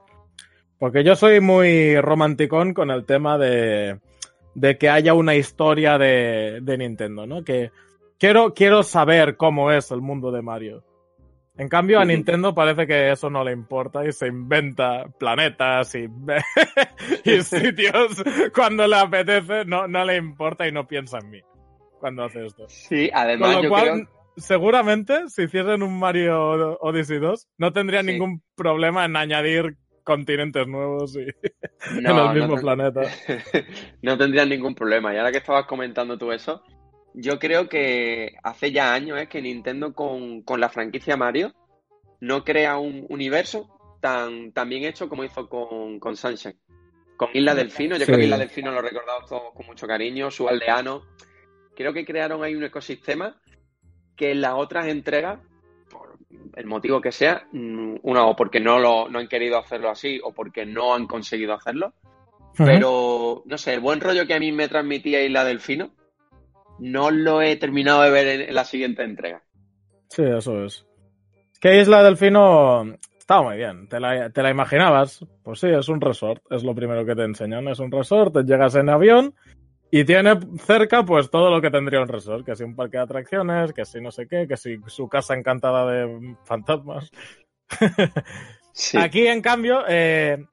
porque 0.79 1.05
yo 1.05 1.17
soy 1.17 1.41
muy 1.41 1.99
romanticón 2.01 2.75
con 2.75 2.91
el 2.91 3.05
tema 3.07 3.39
de, 3.39 3.99
de 4.61 4.77
que 4.79 4.89
haya 4.91 5.15
una 5.15 5.35
historia 5.37 5.99
de, 5.99 6.59
de 6.63 6.79
Nintendo, 6.79 7.27
¿no? 7.27 7.45
Que 7.45 7.71
quiero, 8.19 8.55
quiero 8.55 8.83
saber 8.83 9.37
cómo 9.37 9.71
es 9.73 9.91
el 9.91 10.01
mundo 10.01 10.31
de 10.33 10.43
Mario. 10.43 10.85
En 11.57 11.69
cambio, 11.69 11.99
a 11.99 12.05
Nintendo 12.05 12.55
parece 12.55 12.87
que 12.87 13.11
eso 13.11 13.31
no 13.31 13.43
le 13.43 13.51
importa 13.53 14.07
y 14.07 14.13
se 14.13 14.29
inventa 14.29 15.07
planetas 15.19 15.93
y, 15.97 16.07
y 17.25 17.43
sitios 17.43 18.23
cuando 18.55 18.87
le 18.87 18.97
apetece, 18.97 19.65
no, 19.65 19.89
no 19.89 20.05
le 20.05 20.17
importa 20.17 20.69
y 20.69 20.73
no 20.73 20.87
piensa 20.87 21.19
en 21.19 21.31
mí 21.31 21.41
cuando 21.99 22.25
hace 22.25 22.47
esto. 22.47 22.65
Sí, 22.69 23.11
además 23.13 23.49
Con 23.49 23.57
lo 23.57 23.63
yo 23.65 23.69
cual, 23.71 23.85
creo... 23.85 24.07
seguramente, 24.37 25.29
si 25.29 25.43
hiciesen 25.43 25.83
un 25.83 25.99
Mario 25.99 26.79
Odyssey 26.81 27.19
2, 27.19 27.49
no 27.59 27.73
tendría 27.73 28.03
Sí. 28.03 28.07
ningún 28.07 28.41
problema 28.55 29.05
en 29.05 29.17
añadir 29.17 29.77
continentes 30.09 30.67
nuevos 30.67 31.15
y 31.17 31.27
No, 32.01 32.11
en 32.11 32.17
no 32.17 32.33
el 32.33 32.39
mismo 32.41 32.55
ten- 32.55 32.63
planeta. 32.63 33.03
no 34.03 34.17
tendrían 34.19 34.49
ningún 34.49 34.75
problema. 34.75 35.13
Y 35.15 35.19
ahora 35.19 35.31
que 35.31 35.39
estabas 35.39 35.67
comentando 35.67 36.17
tú 36.17 36.33
eso, 36.33 36.63
yo 37.15 37.39
creo 37.39 37.69
que 37.69 38.33
hace 38.43 38.73
ya 38.73 38.95
años 38.95 39.21
es 39.21 39.29
que 39.29 39.43
Nintendo 39.43 39.93
con, 39.93 40.43
con 40.43 40.61
la 40.61 40.69
franquicia 40.71 41.17
Mario 41.17 41.53
no 42.21 42.43
crea 42.45 42.79
un 42.79 43.07
universo 43.11 43.69
tan, 44.01 44.53
tan 44.53 44.69
bien 44.69 44.85
hecho 44.85 45.09
como 45.09 45.25
hizo 45.25 45.49
con, 45.49 46.01
con 46.01 46.17
Sunshine. 46.17 46.59
Con 47.17 47.29
Isla 47.35 47.55
Delfino, 47.55 47.97
yo 47.97 48.01
Sí. 48.01 48.07
creo 48.07 48.19
que 48.19 48.25
Isla 48.25 48.39
Delfino 48.39 48.71
lo 48.71 48.81
recordamos 48.81 49.29
todos 49.29 49.53
con 49.55 49.67
mucho 49.67 49.87
cariño, 49.87 50.31
su 50.31 50.49
aldeano. 50.49 51.03
Creo 51.77 51.93
que 51.93 52.05
crearon 52.05 52.43
ahí 52.45 52.55
un 52.55 52.65
ecosistema 52.65 53.41
que 54.17 54.31
en 54.33 54.41
las 54.41 54.55
otras 54.55 54.87
entregas, 54.89 55.41
el 56.59 56.67
motivo 56.67 57.01
que 57.01 57.13
sea, 57.13 57.47
mm, 57.53 57.99
una 58.03 58.27
o 58.27 58.35
porque 58.35 58.59
no, 58.59 58.81
lo, 58.81 59.09
no 59.09 59.21
han 59.21 59.29
querido 59.29 59.59
hacerlo 59.59 59.91
así 59.91 60.21
o 60.23 60.33
porque 60.33 60.67
no 60.67 60.93
han 60.93 61.07
conseguido 61.07 61.55
hacerlo, 61.55 61.95
pero, 62.57 63.45
no 63.47 63.59
sé, 63.59 63.75
el 63.75 63.81
buen 63.81 64.01
rollo 64.01 64.27
que 64.27 64.35
a 64.35 64.41
mí 64.41 64.51
me 64.51 64.67
transmitía 64.67 65.25
Isla 65.25 65.45
Delfino, 65.45 65.93
no 66.81 67.13
lo 67.13 67.41
he 67.41 67.55
terminado 67.57 68.03
de 68.03 68.11
ver 68.11 68.27
en, 68.27 68.41
en 68.49 68.55
la 68.55 68.65
siguiente 68.65 69.05
entrega. 69.05 69.43
Sí, 70.09 70.23
eso 70.25 70.65
es. 70.65 70.85
Es 71.53 71.61
que 71.61 71.81
Isla 71.81 72.03
Delfino 72.03 72.97
estaba 73.17 73.43
muy 73.43 73.57
bien. 73.57 73.89
¿Te 73.89 74.01
la, 74.01 74.31
te 74.31 74.43
la 74.43 74.51
imaginabas? 74.51 75.25
Pues 75.45 75.61
sí, 75.61 75.69
es 75.69 75.89
un 75.89 76.01
resort. 76.01 76.43
Es 76.51 76.65
lo 76.65 76.75
primero 76.75 77.05
que 77.05 77.15
te 77.15 77.23
enseñan. 77.23 77.69
Es 77.69 77.79
un 77.79 77.93
resort, 77.93 78.35
te 78.35 78.43
llegas 78.43 78.75
en 78.75 78.89
avión 78.89 79.35
y 79.91 80.05
tiene 80.05 80.39
cerca 80.59 81.05
pues 81.05 81.31
todo 81.31 81.51
lo 81.51 81.61
que 81.61 81.71
tendría 81.71 82.01
un 82.01 82.09
resort. 82.09 82.45
Que 82.45 82.57
si 82.57 82.65
un 82.65 82.77
parque 82.77 82.99
de 82.99 83.05
atracciones, 83.05 83.73
que 83.73 83.85
si 83.85 84.01
no 84.01 84.11
sé 84.11 84.27
qué, 84.29 84.47
que 84.47 84.57
si 84.57 84.79
su 84.87 85.09
casa 85.09 85.35
encantada 85.35 85.91
de 85.91 86.37
fantasmas. 86.45 87.11
Sí. 88.73 88.99
Aquí, 88.99 89.27
en 89.27 89.41
cambio, 89.41 89.85
eh, 89.89 90.45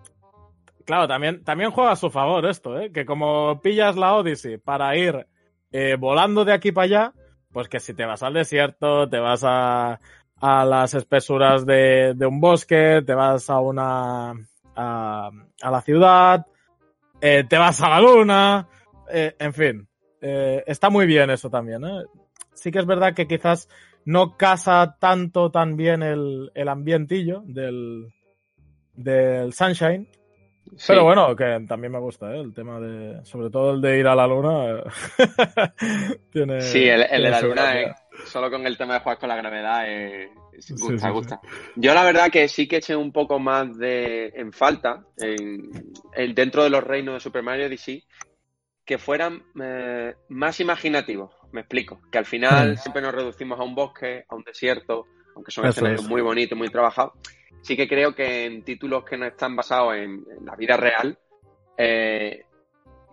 claro, 0.86 1.08
también, 1.08 1.44
también 1.44 1.72
juega 1.72 1.92
a 1.92 1.96
su 1.96 2.10
favor 2.10 2.46
esto, 2.46 2.80
¿eh? 2.80 2.92
Que 2.92 3.06
como 3.06 3.62
pillas 3.62 3.96
la 3.96 4.16
Odyssey 4.16 4.58
para 4.58 4.96
ir 4.96 5.28
eh, 5.72 5.98
volando 6.00 6.46
de 6.46 6.54
aquí 6.54 6.72
para 6.72 6.86
allá, 6.86 7.14
pues 7.52 7.68
que 7.68 7.80
si 7.80 7.94
te 7.94 8.06
vas 8.06 8.24
al 8.24 8.34
desierto, 8.34 9.10
te 9.10 9.20
vas 9.20 9.44
a, 9.44 10.00
a 10.40 10.66
las 10.66 10.94
espesuras 10.94 11.66
de, 11.66 12.14
de 12.16 12.26
un 12.26 12.40
bosque, 12.40 13.02
te 13.06 13.14
vas 13.14 13.50
a 13.50 13.60
una. 13.60 14.34
a, 14.76 15.30
a 15.62 15.72
la 15.72 15.82
ciudad, 15.82 16.46
eh, 17.22 17.44
te 17.48 17.58
vas 17.58 17.82
a 17.82 17.90
la 17.90 18.02
luna, 18.02 18.68
eh, 19.12 19.36
en 19.40 19.54
fin. 19.54 19.88
eh, 20.22 20.64
está 20.68 20.90
muy 20.90 21.06
bien 21.06 21.30
eso 21.30 21.50
también, 21.50 21.84
¿eh? 21.86 22.04
Sí 22.54 22.72
que 22.72 22.80
es 22.80 22.86
verdad 22.86 23.14
que 23.14 23.28
quizás 23.28 23.68
no 24.06 24.38
casa 24.38 24.98
tanto 25.00 25.52
tan 25.52 25.76
bien 25.78 26.02
el, 26.04 26.52
el 26.56 26.68
ambientillo 26.70 27.42
del, 27.46 28.08
del 28.94 29.54
Sunshine. 29.54 30.08
Sí. 30.78 30.86
Pero 30.88 31.04
bueno, 31.04 31.36
que 31.36 31.64
también 31.68 31.92
me 31.94 32.00
gusta, 32.00 32.34
¿eh? 32.34 32.40
El 32.42 32.54
tema 32.54 32.80
de. 32.80 33.24
Sobre 33.24 33.50
todo 33.52 33.72
el 33.76 33.82
de 33.82 34.00
ir 34.00 34.08
a 34.08 34.16
la 34.16 34.26
luna. 34.26 34.82
tiene. 36.32 36.62
Sí, 36.62 36.84
el, 36.88 37.02
el 37.02 37.08
tiene 37.10 37.24
de 37.24 37.30
la 37.30 37.42
luna, 37.42 37.82
eh, 37.82 37.94
solo 38.26 38.50
con 38.50 38.66
el 38.66 38.78
tema 38.78 38.96
de 38.96 39.00
jugar 39.02 39.18
con 39.20 39.30
la 39.30 39.36
gravedad, 39.36 39.84
eh, 39.88 40.30
Sí, 40.60 40.74
gusta, 40.74 41.08
sí, 41.08 41.14
gusta. 41.14 41.42
Yo 41.76 41.94
la 41.94 42.04
verdad 42.04 42.30
que 42.32 42.48
sí 42.48 42.68
que 42.68 42.78
eché 42.78 42.96
un 42.96 43.12
poco 43.12 43.40
más 43.40 43.78
de 43.78 44.28
en 44.36 44.52
falta 44.54 45.04
en, 45.18 45.70
en- 46.16 46.34
dentro 46.34 46.64
de 46.64 46.70
los 46.70 46.84
reinos 46.84 47.16
de 47.16 47.20
Super 47.20 47.44
Mario 47.44 47.68
DC 47.70 48.02
que 48.86 48.98
fueran 48.98 49.44
eh, 49.62 50.16
más 50.30 50.60
imaginativos. 50.60 51.32
Me 51.52 51.62
explico. 51.62 52.02
Que 52.12 52.20
al 52.20 52.26
final 52.26 52.78
siempre 52.78 53.02
nos 53.02 53.16
reducimos 53.16 53.60
a 53.60 53.64
un 53.64 53.74
bosque, 53.74 54.26
a 54.28 54.36
un 54.36 54.44
desierto, 54.44 55.08
aunque 55.36 55.52
son 55.52 55.66
escenarios 55.66 56.04
es. 56.04 56.08
muy 56.08 56.22
bonitos, 56.22 56.58
muy 56.58 56.70
trabajados. 56.70 57.14
Sí 57.62 57.76
que 57.76 57.88
creo 57.88 58.14
que 58.14 58.46
en 58.46 58.64
títulos 58.64 59.04
que 59.04 59.18
no 59.18 59.26
están 59.26 59.56
basados 59.56 59.96
en, 59.96 60.24
en 60.38 60.46
la 60.46 60.56
vida 60.56 60.78
real, 60.78 61.18
eh, 61.78 62.46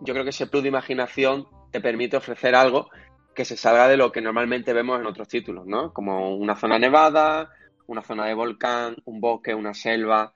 yo 0.01 0.13
creo 0.13 0.25
que 0.25 0.31
ese 0.31 0.47
plus 0.47 0.63
de 0.63 0.69
imaginación 0.69 1.47
te 1.71 1.81
permite 1.81 2.17
ofrecer 2.17 2.55
algo 2.55 2.91
que 3.35 3.45
se 3.47 3.57
salga 3.57 3.89
de 3.89 3.97
lo 3.97 4.13
que 4.13 4.21
normalmente 4.21 4.75
vemos 4.75 5.01
en 5.01 5.07
otros 5.07 5.29
títulos, 5.29 5.67
¿no? 5.67 5.93
Como 5.93 6.37
una 6.37 6.55
zona 6.55 6.79
nevada, 6.79 7.51
una 7.87 8.03
zona 8.03 8.27
de 8.27 8.35
volcán, 8.35 8.97
un 9.07 9.21
bosque, 9.21 9.55
una 9.55 9.73
selva. 9.73 10.35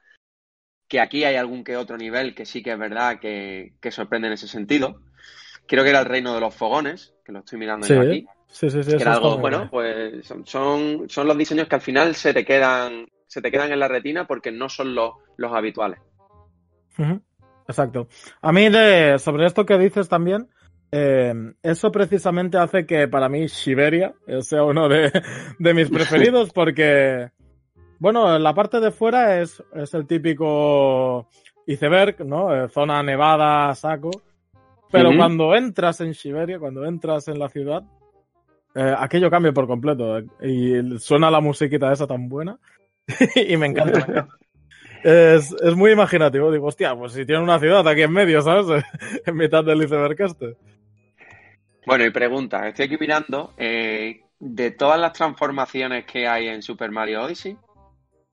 Que 0.88 1.00
aquí 1.00 1.24
hay 1.24 1.36
algún 1.36 1.62
que 1.62 1.76
otro 1.76 1.98
nivel 1.98 2.34
que 2.34 2.46
sí 2.46 2.62
que 2.62 2.72
es 2.72 2.78
verdad 2.78 3.18
que, 3.20 3.74
que 3.80 3.90
sorprende 3.90 4.28
en 4.28 4.34
ese 4.34 4.48
sentido. 4.48 5.02
Creo 5.66 5.84
que 5.84 5.90
era 5.90 6.00
el 6.00 6.06
reino 6.06 6.34
de 6.34 6.40
los 6.40 6.54
fogones, 6.54 7.14
que 7.24 7.32
lo 7.32 7.40
estoy 7.40 7.58
mirando 7.58 7.86
Sí, 7.86 7.94
yo 7.94 8.00
aquí. 8.00 8.26
sí, 8.48 8.70
sí, 8.70 8.82
sí. 8.82 8.96
Que 8.96 9.02
era 9.02 9.14
algo, 9.14 9.38
bueno, 9.38 9.68
pues 9.70 10.26
son, 10.26 10.46
son, 10.46 11.08
son 11.08 11.26
los 11.26 11.36
diseños 11.36 11.68
que 11.68 11.74
al 11.74 11.80
final 11.80 12.14
se 12.14 12.32
te 12.32 12.44
quedan, 12.44 13.06
se 13.26 13.42
te 13.42 13.50
quedan 13.50 13.72
en 13.72 13.80
la 13.80 13.88
retina 13.88 14.26
porque 14.26 14.52
no 14.52 14.68
son 14.68 14.94
los, 14.94 15.14
los 15.36 15.52
habituales. 15.52 16.00
Exacto. 17.68 18.08
A 18.40 18.52
mí, 18.52 18.68
de, 18.68 19.18
sobre 19.18 19.46
esto 19.46 19.66
que 19.66 19.78
dices 19.78 20.08
también, 20.08 20.48
eh, 20.92 21.34
eso 21.62 21.90
precisamente 21.90 22.58
hace 22.58 22.86
que 22.86 23.08
para 23.08 23.28
mí 23.28 23.48
Siberia 23.48 24.14
sea 24.40 24.62
uno 24.62 24.88
de, 24.88 25.10
de 25.58 25.74
mis 25.74 25.90
preferidos 25.90 26.50
porque, 26.54 27.30
bueno, 27.98 28.38
la 28.38 28.54
parte 28.54 28.80
de 28.80 28.92
fuera 28.92 29.40
es, 29.40 29.62
es 29.74 29.92
el 29.94 30.06
típico 30.06 31.28
iceberg, 31.66 32.24
¿no? 32.24 32.54
Eh, 32.54 32.68
zona 32.68 33.02
nevada, 33.02 33.74
saco. 33.74 34.10
Pero 34.90 35.10
cuando 35.16 35.54
entras 35.54 36.00
en 36.00 36.14
Siberia, 36.14 36.58
cuando 36.58 36.84
entras 36.84 37.28
en 37.28 37.38
la 37.38 37.48
ciudad, 37.48 37.82
eh, 38.74 38.94
aquello 38.96 39.30
cambia 39.30 39.52
por 39.52 39.66
completo. 39.66 40.20
Y 40.42 40.98
suena 40.98 41.30
la 41.30 41.40
musiquita 41.40 41.92
esa 41.92 42.06
tan 42.06 42.28
buena. 42.28 42.58
y 43.36 43.56
me 43.56 43.66
encanta. 43.66 44.28
Es, 45.04 45.54
es 45.62 45.76
muy 45.76 45.92
imaginativo. 45.92 46.50
Digo, 46.50 46.66
hostia, 46.66 46.96
pues 46.96 47.12
si 47.12 47.24
tiene 47.24 47.40
una 47.40 47.60
ciudad 47.60 47.86
aquí 47.86 48.02
en 48.02 48.10
medio, 48.10 48.42
¿sabes? 48.42 48.84
en 49.26 49.36
mitad 49.36 49.62
del 49.62 49.80
iceberg 49.84 50.20
este. 50.20 50.56
Bueno, 51.86 52.04
y 52.04 52.10
pregunta, 52.10 52.66
estoy 52.66 52.86
aquí 52.86 52.96
mirando, 52.98 53.54
eh, 53.56 54.22
de 54.40 54.70
todas 54.72 54.98
las 54.98 55.12
transformaciones 55.12 56.04
que 56.06 56.26
hay 56.26 56.48
en 56.48 56.60
Super 56.60 56.90
Mario 56.90 57.22
Odyssey, 57.22 57.56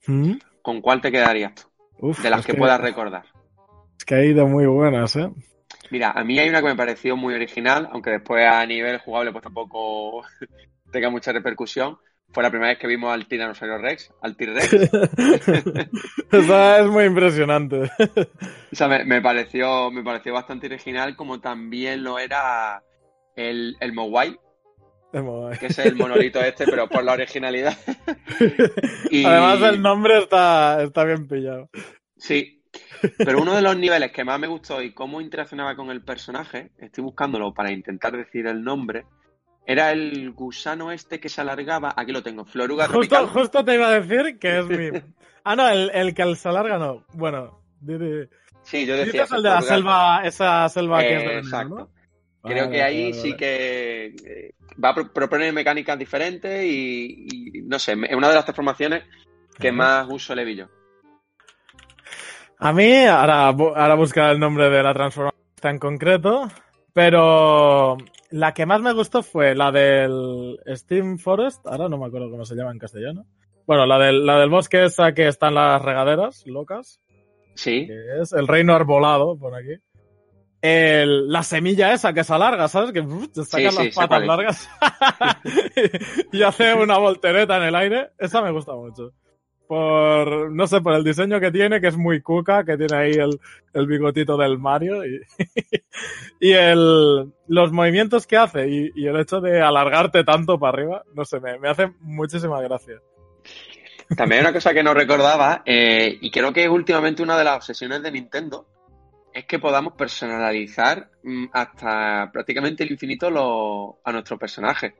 ¿Mm? 0.07 0.33
¿con 0.63 0.81
cuál 0.81 0.99
te 0.99 1.11
quedarías 1.11 1.53
tú? 1.53 1.61
Uf, 1.99 2.23
De 2.23 2.31
las 2.31 2.39
es 2.39 2.47
que 2.47 2.55
puedas 2.55 2.81
recordar. 2.81 3.25
Es 3.95 4.05
que 4.05 4.15
hay 4.15 4.33
de 4.33 4.43
muy 4.43 4.65
buenas, 4.65 5.15
¿eh? 5.15 5.29
Mira, 5.91 6.11
a 6.11 6.23
mí 6.23 6.39
hay 6.39 6.49
una 6.49 6.59
que 6.61 6.67
me 6.67 6.75
pareció 6.75 7.15
muy 7.15 7.33
original, 7.33 7.87
aunque 7.91 8.09
después 8.11 8.45
a 8.45 8.65
nivel 8.65 8.97
jugable 8.99 9.31
pues 9.31 9.43
tampoco 9.43 10.23
tenga 10.91 11.09
mucha 11.09 11.31
repercusión. 11.31 11.97
Fue 12.31 12.41
la 12.41 12.49
primera 12.49 12.69
vez 12.71 12.79
que 12.79 12.87
vimos 12.87 13.13
al 13.13 13.27
Tiranosaurio 13.27 13.77
Rex, 13.77 14.11
al 14.21 14.35
T-Rex. 14.35 14.73
Esa 16.31 16.79
es 16.79 16.87
muy 16.87 17.03
impresionante. 17.05 17.91
O 18.71 18.75
sea, 18.75 18.87
me, 18.87 19.05
me 19.05 19.21
pareció, 19.21 19.91
me 19.91 20.01
pareció 20.03 20.33
bastante 20.33 20.65
original, 20.65 21.15
como 21.15 21.39
también 21.39 22.03
lo 22.03 22.17
era 22.17 22.81
el, 23.35 23.75
el 23.79 23.93
Mogwai, 23.93 24.35
que 25.59 25.67
es 25.67 25.77
el 25.77 25.95
monolito 25.95 26.41
este, 26.41 26.65
pero 26.65 26.87
por 26.89 27.03
la 27.03 27.13
originalidad. 27.13 27.77
Y- 29.11 29.25
Además, 29.25 29.61
el 29.61 29.81
nombre 29.81 30.17
está, 30.17 30.81
está 30.81 31.03
bien 31.03 31.27
pillado. 31.27 31.69
Sí, 32.17 32.62
pero 33.17 33.41
uno 33.41 33.55
de 33.55 33.61
los 33.61 33.75
niveles 33.77 34.11
que 34.11 34.23
más 34.23 34.39
me 34.39 34.47
gustó 34.47 34.81
y 34.81 34.91
cómo 34.93 35.21
interaccionaba 35.21 35.75
con 35.75 35.89
el 35.91 36.01
personaje, 36.01 36.71
estoy 36.77 37.03
buscándolo 37.03 37.53
para 37.53 37.71
intentar 37.71 38.15
decir 38.15 38.47
el 38.47 38.63
nombre, 38.63 39.05
Era 39.65 39.91
el 39.91 40.31
gusano 40.31 40.91
este 40.91 41.19
que 41.19 41.29
se 41.29 41.39
alargaba. 41.41 41.93
Aquí 41.95 42.11
lo 42.11 42.21
tengo, 42.21 42.43
Floruga 42.45 42.87
Justo, 42.87 43.15
tropical. 43.15 43.27
justo 43.27 43.63
te 43.63 43.75
iba 43.75 43.87
a 43.87 43.99
decir 43.99 44.37
que 44.39 44.59
es 44.59 44.65
mi. 44.67 44.89
Ah, 45.45 45.57
no, 45.57 45.67
el, 45.69 45.89
el 45.93 46.13
que 46.13 46.35
se 46.35 46.47
alarga 46.49 46.77
no. 46.77 47.05
Bueno, 47.13 47.59
di- 47.81 48.27
Sí, 48.63 48.85
yo 48.85 48.95
decía. 48.95 49.23
dices 49.23 49.31
el 49.37 49.43
de 49.43 49.49
la 49.49 49.61
selva, 49.61 50.21
esa 50.23 50.69
selva 50.69 50.99
que 51.01 51.13
es 51.15 51.19
de 51.19 51.27
veneno, 51.27 51.39
exacto. 51.47 51.75
¿no? 51.75 51.89
Creo 52.49 52.63
Vale, 52.65 52.69
que 52.77 52.81
ahí 52.81 53.01
vale, 53.11 53.13
sí 53.13 53.31
vale. 53.31 53.37
que 53.37 54.05
eh, 54.25 54.53
va 54.81 54.89
a 54.89 54.95
pro- 54.95 55.11
proponer 55.13 55.51
mecánicas 55.51 55.99
diferentes 55.99 56.63
y, 56.63 57.27
y, 57.29 57.61
no 57.63 57.77
sé, 57.77 57.91
es 57.91 58.15
una 58.15 58.29
de 58.29 58.35
las 58.35 58.45
transformaciones 58.45 59.03
que 59.59 59.67
Ajá. 59.67 59.77
más 59.77 60.07
uso 60.09 60.33
le 60.33 60.45
vi 60.45 60.55
yo. 60.55 60.67
A 62.65 62.71
mí, 62.71 63.03
ahora, 63.03 63.47
ahora 63.47 63.95
buscar 63.95 64.31
el 64.31 64.39
nombre 64.39 64.69
de 64.69 64.81
la 64.81 64.93
transformación 64.93 65.33
en 65.63 65.79
concreto, 65.79 66.47
pero 66.93 67.97
la 68.31 68.53
que 68.53 68.65
más 68.65 68.79
me 68.81 68.93
gustó 68.93 69.21
fue 69.21 69.53
la 69.53 69.69
del 69.69 70.57
Steam 70.73 71.17
Forest, 71.17 71.67
ahora 71.67 71.89
no 71.89 71.97
me 71.97 72.05
acuerdo 72.05 72.31
cómo 72.31 72.45
se 72.45 72.55
llama 72.55 72.71
en 72.71 72.79
castellano. 72.79 73.25
Bueno, 73.67 73.85
la 73.85 73.99
del, 73.99 74.25
la 74.25 74.39
del 74.39 74.49
bosque 74.49 74.85
esa 74.85 75.13
que 75.13 75.27
están 75.27 75.55
las 75.55 75.81
regaderas 75.81 76.45
locas, 76.47 77.01
Sí, 77.55 77.85
que 77.85 78.21
es 78.21 78.31
el 78.31 78.47
reino 78.47 78.73
arbolado, 78.73 79.37
por 79.37 79.53
aquí. 79.55 79.75
El- 80.61 81.29
la 81.29 81.43
semilla 81.43 81.91
esa 81.93 82.13
que 82.13 82.23
se 82.23 82.33
alarga, 82.33 82.69
¿sabes? 82.69 82.93
Que 82.93 83.01
te 83.01 83.43
sacan 83.43 83.71
Sí, 83.71 83.77
sí, 83.77 83.85
las 83.85 83.95
patas 83.95 84.25
largas 84.25 84.69
y 86.31 86.41
hace 86.43 86.73
una 86.75 86.97
voltereta 86.97 87.57
en 87.57 87.63
el 87.63 87.75
aire. 87.75 88.11
Esa 88.17 88.41
me 88.41 88.51
gusta 88.51 88.73
mucho. 88.73 89.11
Por, 89.73 90.51
no 90.51 90.67
sé, 90.67 90.81
por 90.81 90.93
el 90.93 91.03
diseño 91.03 91.39
que 91.39 91.49
tiene, 91.49 91.81
que 91.81 91.87
es 91.87 91.97
muy 91.97 92.21
cuca, 92.21 92.63
que 92.63 92.77
tiene 92.77 92.95
ahí 92.95 93.13
el, 93.13 93.39
el 93.73 93.87
bigotito 93.87 94.37
del 94.37 94.59
Mario 94.59 95.03
y, 95.03 95.19
y 96.39 96.51
el, 96.51 97.33
los 97.47 97.71
movimientos 97.71 98.27
que 98.27 98.37
hace 98.37 98.67
y, 98.69 98.91
y 98.93 99.07
el 99.07 99.19
hecho 99.19 99.41
de 99.41 99.61
alargarte 99.61 100.23
tanto 100.23 100.59
para 100.59 100.77
arriba, 100.77 101.03
no 101.15 101.25
sé, 101.25 101.39
me, 101.39 101.57
me 101.57 101.69
hace 101.69 101.91
muchísima 102.01 102.61
gracia. 102.61 103.01
También 104.15 104.41
hay 104.41 104.45
una 104.45 104.53
cosa 104.53 104.75
que 104.75 104.83
no 104.83 104.93
recordaba, 104.93 105.63
eh, 105.65 106.19
y 106.21 106.29
creo 106.29 106.53
que 106.53 106.65
es 106.65 106.69
últimamente 106.69 107.23
una 107.23 107.35
de 107.35 107.43
las 107.43 107.55
obsesiones 107.55 108.03
de 108.03 108.11
Nintendo, 108.11 108.67
es 109.33 109.45
que 109.45 109.57
podamos 109.57 109.93
personalizar 109.93 111.09
mm, 111.23 111.45
hasta 111.51 112.29
prácticamente 112.31 112.83
el 112.83 112.91
infinito 112.91 113.31
lo- 113.31 113.97
a 114.03 114.11
nuestros 114.11 114.39
personajes. 114.39 114.93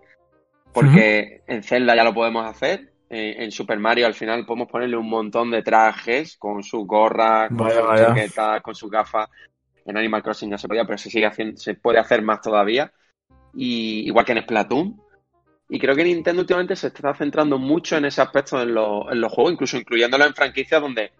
Porque 0.74 1.42
en 1.46 1.62
Zelda 1.62 1.96
ya 1.96 2.04
lo 2.04 2.16
podemos 2.16 2.44
hacer, 2.50 2.93
eh, 3.14 3.44
en 3.44 3.52
Super 3.52 3.80
Mario 3.80 4.06
al 4.08 4.14
final 4.14 4.46
podemos 4.46 4.68
ponerle 4.70 4.98
un 4.98 5.10
montón 5.10 5.52
de 5.52 5.62
trajes 5.64 6.38
con 6.38 6.64
sus 6.64 6.86
gorras, 6.88 7.52
con 7.52 7.58
Vaya, 7.60 7.82
sus 7.82 7.86
vaya. 7.88 8.08
chaquetas, 8.08 8.62
con 8.62 8.76
sus 8.76 8.90
gafas. 8.92 9.30
En 9.86 9.98
Animal 9.98 10.24
Crossing 10.24 10.50
ya 10.52 10.58
se 10.58 10.68
podía, 10.68 10.86
pero 10.86 10.98
se 10.98 11.10
sigue 11.10 11.26
haciendo, 11.26 11.58
se 11.60 11.76
puede 11.76 12.00
hacer 12.00 12.22
más 12.22 12.42
todavía. 12.42 12.92
Y 13.56 14.08
igual 14.08 14.26
que 14.26 14.34
en 14.34 14.42
Splatoon. 14.44 15.02
Y 15.70 15.80
creo 15.80 15.96
que 15.96 16.04
Nintendo 16.04 16.42
últimamente 16.42 16.76
se 16.76 16.88
está 16.88 17.14
centrando 17.16 17.58
mucho 17.60 17.98
en 17.98 18.06
ese 18.06 18.22
aspecto 18.22 18.62
en, 18.62 18.74
los- 18.74 19.12
en 19.12 19.22
los 19.22 19.32
juegos, 19.32 19.54
incluso 19.54 19.78
incluyéndolo 19.78 20.26
en 20.26 20.34
franquicias 20.36 20.82
donde 20.82 21.12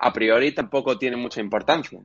a 0.00 0.12
priori 0.12 0.52
tampoco 0.52 0.98
tiene 0.98 1.16
mucha 1.16 1.40
importancia. 1.40 2.00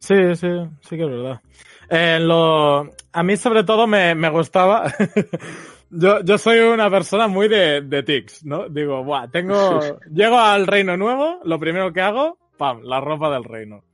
Sí, 0.00 0.14
sí, 0.36 0.48
sí 0.82 0.96
que 0.96 1.02
es 1.04 1.10
verdad. 1.10 1.40
Eh, 1.88 2.18
lo, 2.20 2.90
a 3.12 3.22
mí 3.22 3.36
sobre 3.36 3.64
todo 3.64 3.86
me, 3.86 4.14
me 4.14 4.28
gustaba. 4.28 4.92
yo, 5.90 6.22
yo 6.22 6.38
soy 6.38 6.58
una 6.60 6.90
persona 6.90 7.28
muy 7.28 7.48
de, 7.48 7.82
de 7.82 8.02
tics, 8.02 8.44
¿no? 8.44 8.68
Digo, 8.68 9.04
buah, 9.04 9.28
tengo, 9.28 9.80
llego 10.12 10.38
al 10.38 10.66
reino 10.66 10.96
nuevo, 10.96 11.40
lo 11.44 11.58
primero 11.58 11.92
que 11.92 12.00
hago, 12.00 12.38
pam, 12.56 12.82
la 12.82 13.00
ropa 13.00 13.30
del 13.30 13.44
reino. 13.44 13.84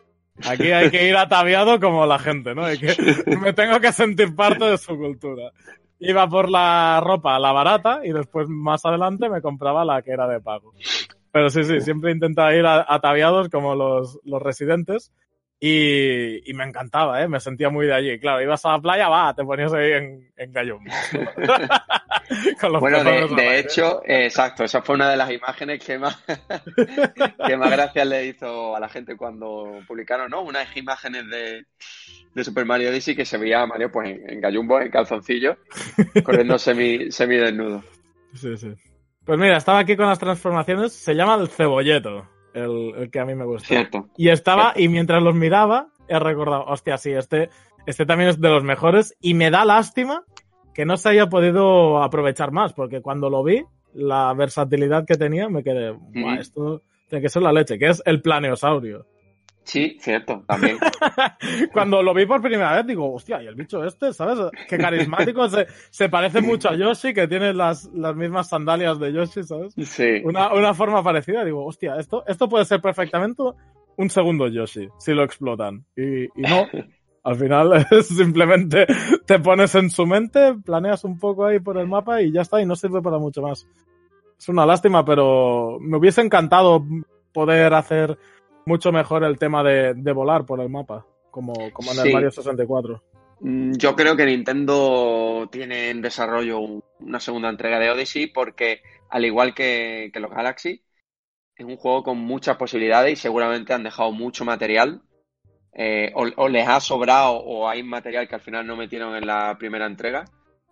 Aquí 0.48 0.72
hay 0.72 0.90
que 0.90 1.08
ir 1.08 1.16
ataviado 1.16 1.78
como 1.80 2.06
la 2.06 2.18
gente, 2.18 2.54
¿no? 2.54 2.64
Hay 2.64 2.78
que, 2.78 2.94
me 3.40 3.52
tengo 3.52 3.80
que 3.80 3.92
sentir 3.92 4.34
parte 4.34 4.64
de 4.64 4.78
su 4.78 4.96
cultura. 4.96 5.50
Iba 5.98 6.26
por 6.28 6.48
la 6.48 7.00
ropa, 7.04 7.38
la 7.38 7.52
barata, 7.52 8.00
y 8.04 8.12
después 8.12 8.48
más 8.48 8.84
adelante 8.86 9.28
me 9.28 9.42
compraba 9.42 9.84
la 9.84 10.00
que 10.00 10.12
era 10.12 10.26
de 10.26 10.40
pago. 10.40 10.72
Pero 11.30 11.50
sí, 11.50 11.64
sí, 11.64 11.80
siempre 11.80 12.12
intentaba 12.12 12.54
ir 12.54 12.64
ataviados 12.66 13.50
como 13.50 13.74
los, 13.74 14.18
los 14.24 14.42
residentes. 14.42 15.12
Y, 15.62 16.50
y 16.50 16.54
me 16.54 16.64
encantaba, 16.64 17.22
¿eh? 17.22 17.28
Me 17.28 17.38
sentía 17.38 17.68
muy 17.68 17.86
de 17.86 17.94
allí. 17.94 18.18
Claro, 18.18 18.40
ibas 18.40 18.64
a 18.64 18.72
la 18.72 18.80
playa, 18.80 19.10
va, 19.10 19.34
te 19.34 19.44
ponías 19.44 19.70
ahí 19.74 19.92
en, 19.92 20.32
en. 20.36 20.52
Con 22.60 22.72
los 22.72 22.80
Bueno, 22.80 23.04
de, 23.04 23.58
hecho, 23.58 24.02
eh, 24.06 24.24
exacto, 24.24 24.64
esa 24.64 24.80
fue 24.80 24.94
una 24.94 25.10
de 25.10 25.18
las 25.18 25.30
imágenes 25.30 25.84
que 25.84 25.98
más, 25.98 26.16
que 27.46 27.56
más 27.56 27.70
gracias 27.70 28.06
le 28.06 28.26
hizo 28.26 28.74
a 28.74 28.80
la 28.80 28.88
gente 28.88 29.16
cuando 29.16 29.80
publicaron, 29.86 30.30
¿no? 30.30 30.40
Unas 30.42 30.74
imágenes 30.76 31.28
de, 31.28 31.66
de 32.34 32.44
Super 32.44 32.64
Mario 32.64 32.88
Odyssey 32.90 33.14
que 33.14 33.26
se 33.26 33.36
veía 33.36 33.62
a 33.62 33.66
Mario 33.66 33.90
pues 33.90 34.10
en, 34.10 34.30
en 34.30 34.40
gallumbo, 34.40 34.80
en 34.80 34.90
calzoncillo, 34.90 35.58
corriendo 36.24 36.58
semi, 36.58 37.12
semidesnudo. 37.12 37.84
Sí, 38.34 38.56
sí. 38.56 38.72
Pues 39.24 39.38
mira, 39.38 39.58
estaba 39.58 39.80
aquí 39.80 39.96
con 39.96 40.06
las 40.06 40.18
transformaciones. 40.18 40.92
Se 40.92 41.14
llama 41.14 41.34
el 41.34 41.48
cebolleto, 41.48 42.26
el, 42.54 42.94
el 42.96 43.10
que 43.10 43.20
a 43.20 43.24
mí 43.24 43.34
me 43.34 43.44
gusta. 43.44 43.68
Cierto. 43.68 44.08
Y 44.16 44.28
estaba, 44.28 44.72
y 44.76 44.88
mientras 44.88 45.22
los 45.22 45.34
miraba, 45.34 45.88
he 46.08 46.18
recordado, 46.18 46.64
hostia, 46.66 46.96
sí, 46.98 47.10
este, 47.12 47.50
este 47.86 48.06
también 48.06 48.30
es 48.30 48.40
de 48.40 48.48
los 48.48 48.64
mejores. 48.64 49.14
Y 49.20 49.34
me 49.34 49.50
da 49.50 49.64
lástima 49.64 50.24
que 50.74 50.84
no 50.84 50.96
se 50.96 51.10
haya 51.10 51.28
podido 51.28 52.02
aprovechar 52.02 52.52
más, 52.52 52.72
porque 52.72 53.00
cuando 53.02 53.30
lo 53.30 53.42
vi, 53.42 53.64
la 53.92 54.32
versatilidad 54.34 55.04
que 55.04 55.16
tenía, 55.16 55.48
me 55.48 55.62
quedé, 55.64 55.90
"Buah, 55.92 56.32
Ujú. 56.34 56.40
esto 56.40 56.82
tiene 57.08 57.22
que 57.22 57.28
ser 57.28 57.42
la 57.42 57.52
leche, 57.52 57.78
que 57.78 57.88
es 57.88 58.02
el 58.06 58.22
planeosaurio. 58.22 59.06
Sí, 59.70 59.96
cierto, 60.00 60.42
también. 60.48 60.78
Cuando 61.72 62.02
lo 62.02 62.12
vi 62.12 62.26
por 62.26 62.42
primera 62.42 62.74
vez, 62.74 62.86
digo, 62.88 63.14
hostia, 63.14 63.40
y 63.40 63.46
el 63.46 63.54
bicho 63.54 63.84
este, 63.84 64.12
¿sabes? 64.12 64.50
Qué 64.68 64.76
carismático, 64.76 65.48
se, 65.48 65.68
se 65.90 66.08
parece 66.08 66.40
mucho 66.40 66.70
a 66.70 66.74
Yoshi, 66.74 67.14
que 67.14 67.28
tiene 67.28 67.54
las, 67.54 67.84
las 67.94 68.16
mismas 68.16 68.48
sandalias 68.48 68.98
de 68.98 69.12
Yoshi, 69.12 69.44
¿sabes? 69.44 69.72
Sí. 69.76 70.22
Una, 70.24 70.52
una 70.52 70.74
forma 70.74 71.04
parecida, 71.04 71.44
digo, 71.44 71.64
hostia, 71.64 71.94
esto, 72.00 72.24
esto 72.26 72.48
puede 72.48 72.64
ser 72.64 72.80
perfectamente 72.80 73.44
un 73.96 74.10
segundo 74.10 74.48
Yoshi, 74.48 74.88
si 74.98 75.12
lo 75.12 75.22
explotan. 75.22 75.84
Y, 75.96 76.24
y 76.24 76.42
no, 76.42 76.66
al 77.22 77.36
final 77.36 77.86
es 77.92 78.08
simplemente 78.08 78.88
te 79.24 79.38
pones 79.38 79.72
en 79.76 79.88
su 79.88 80.04
mente, 80.04 80.56
planeas 80.64 81.04
un 81.04 81.16
poco 81.16 81.44
ahí 81.44 81.60
por 81.60 81.78
el 81.78 81.86
mapa 81.86 82.20
y 82.22 82.32
ya 82.32 82.40
está, 82.40 82.60
y 82.60 82.66
no 82.66 82.74
sirve 82.74 83.00
para 83.00 83.18
mucho 83.18 83.40
más. 83.40 83.68
Es 84.36 84.48
una 84.48 84.66
lástima, 84.66 85.04
pero 85.04 85.78
me 85.80 85.96
hubiese 85.96 86.22
encantado 86.22 86.84
poder 87.32 87.72
hacer 87.72 88.18
mucho 88.70 88.92
mejor 88.92 89.24
el 89.24 89.38
tema 89.38 89.62
de, 89.64 89.94
de 89.94 90.12
volar 90.12 90.46
por 90.46 90.60
el 90.60 90.68
mapa, 90.70 91.04
como, 91.30 91.72
como 91.72 91.92
en 91.92 91.98
el. 92.00 92.10
Mario 92.10 92.30
64. 92.30 93.02
Mm, 93.40 93.74
Yo 93.76 93.96
creo 93.96 94.16
que 94.16 94.26
Nintendo 94.26 95.48
tiene 95.50 95.90
en 95.90 96.02
desarrollo 96.02 96.58
un- 96.60 96.84
una 97.00 97.20
segunda 97.20 97.48
entrega 97.48 97.78
de 97.78 97.90
Odyssey 97.90 98.26
porque, 98.28 98.82
al 99.08 99.24
igual 99.24 99.54
que, 99.54 100.10
que 100.12 100.20
los 100.20 100.30
Galaxy, 100.30 100.84
es 101.56 101.66
un 101.66 101.76
juego 101.76 102.02
con 102.04 102.18
muchas 102.18 102.56
posibilidades 102.58 103.12
y 103.14 103.16
seguramente 103.16 103.74
han 103.74 103.84
dejado 103.84 104.12
mucho 104.12 104.44
material. 104.46 105.02
eh, 105.74 106.12
o, 106.16 106.26
o 106.36 106.48
les 106.48 106.68
ha 106.68 106.80
sobrado 106.80 107.34
o 107.38 107.68
hay 107.68 107.82
material 107.84 108.28
que 108.28 108.34
al 108.36 108.40
final 108.42 108.66
no 108.66 108.76
metieron 108.76 109.14
en 109.16 109.26
la 109.26 109.56
primera 109.58 109.86
entrega 109.86 110.24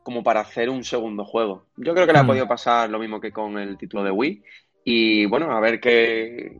como 0.02 0.22
para 0.24 0.40
hacer 0.40 0.70
un 0.70 0.84
segundo 0.84 1.24
juego. 1.24 1.68
Yo 1.76 1.94
creo 1.94 2.06
que 2.06 2.12
le 2.12 2.18
ha 2.20 2.24
Hmm. 2.24 2.26
podido 2.26 2.48
pasar 2.48 2.90
lo 2.90 2.98
mismo 2.98 3.20
que 3.20 3.32
con 3.32 3.58
el 3.58 3.78
título 3.78 4.04
de 4.04 4.10
Wii. 4.12 4.44
Y 4.84 5.26
bueno, 5.26 5.52
a 5.52 5.60
ver 5.60 5.80
qué, 5.80 6.58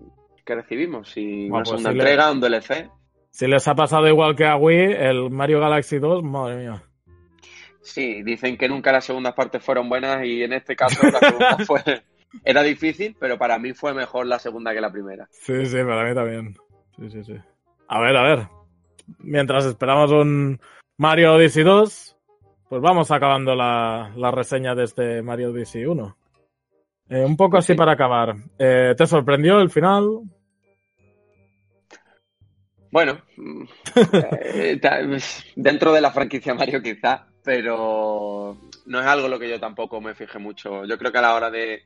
qué 0.49 0.55
recibimos. 0.57 1.11
Si 1.11 1.49
Bueno, 1.49 1.55
una 1.57 1.59
pues 1.59 1.69
segunda 1.69 1.91
si 1.91 1.97
le- 1.97 2.03
entrega, 2.03 2.33
un 2.33 2.41
DLC. 2.41 2.91
Si 3.31 3.47
les 3.47 3.69
ha 3.69 3.75
pasado 3.75 4.09
igual 4.09 4.35
que 4.35 4.47
a 4.47 4.57
Wii, 4.57 4.93
el 4.99 5.31
Mario 5.31 5.61
Galaxy 5.61 5.99
2, 5.99 6.25
madre 6.25 6.57
mía. 6.57 6.83
Sí, 7.83 8.23
dicen 8.23 8.57
que 8.57 8.69
nunca 8.69 8.91
las 8.93 9.05
segundas 9.05 9.35
partes 9.35 9.63
fueron 9.63 9.89
buenas 9.89 10.25
y 10.25 10.43
en 10.43 10.53
este 10.55 10.75
caso 10.75 11.07
la 11.09 11.19
segunda 11.21 11.59
fue... 11.67 11.83
Era 12.45 12.63
difícil, 12.63 13.17
pero 13.19 13.39
para 13.39 13.59
mí 13.59 13.73
fue 13.73 13.95
mejor 13.95 14.27
la 14.27 14.39
segunda 14.39 14.75
que 14.75 14.81
la 14.81 14.91
primera. 14.93 15.27
Sí, 15.31 15.65
sí, 15.67 15.77
para 15.85 16.07
mí 16.09 16.15
también. 16.15 16.55
Sí, 16.99 17.11
sí, 17.11 17.25
sí. 17.25 17.35
A 17.89 18.01
ver, 18.01 18.17
a 18.17 18.23
ver. 18.23 18.47
Mientras 19.21 19.65
esperamos 19.65 20.11
un 20.11 20.61
Mario 20.99 21.35
Odyssey 21.35 21.65
2, 21.65 22.17
pues 22.69 22.83
vamos 22.83 23.11
acabando 23.11 23.55
la, 23.55 24.13
la 24.17 24.31
reseña 24.31 24.75
de 24.75 24.85
este 24.85 25.23
Mario 25.23 25.51
Odyssey 25.53 25.87
1. 25.87 26.17
Eh, 27.11 27.25
un 27.25 27.37
poco 27.39 27.57
así 27.57 27.73
Sí. 27.73 27.79
para 27.79 27.93
acabar. 27.93 28.35
Eh, 28.59 28.95
¿Te 28.95 29.07
sorprendió 29.07 29.61
el 29.61 29.71
final? 29.71 30.21
Bueno, 32.90 33.20
eh, 34.40 34.81
dentro 35.57 35.92
de 35.92 36.01
la 36.01 36.11
franquicia 36.11 36.55
Mario 36.55 36.83
quizá, 36.83 37.27
pero 37.44 38.57
no 38.87 39.01
es 39.01 39.07
algo 39.07 39.29
lo 39.29 39.38
que 39.38 39.48
yo 39.48 39.61
tampoco 39.61 40.01
me 40.01 40.14
fije 40.14 40.38
mucho. 40.38 40.85
Yo 40.85 40.98
creo 40.98 41.12
que 41.12 41.18
a 41.18 41.22
la 41.22 41.35
hora 41.35 41.51
de, 41.51 41.83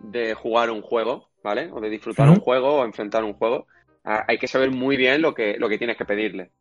de 0.00 0.34
jugar 0.34 0.70
un 0.70 0.82
juego, 0.82 1.30
¿vale? 1.42 1.70
O 1.72 1.80
de 1.80 1.90
disfrutar 1.90 2.28
un 2.28 2.40
juego 2.40 2.76
o 2.80 2.84
enfrentar 2.84 3.24
un 3.24 3.34
juego, 3.34 3.66
hay 4.04 4.38
que 4.38 4.48
saber 4.48 4.70
muy 4.70 4.96
bien 4.96 5.20
lo 5.22 5.34
que, 5.34 5.56
lo 5.58 5.68
que 5.68 5.78
tienes 5.78 5.96
que 5.96 6.06
pedirle, 6.06 6.52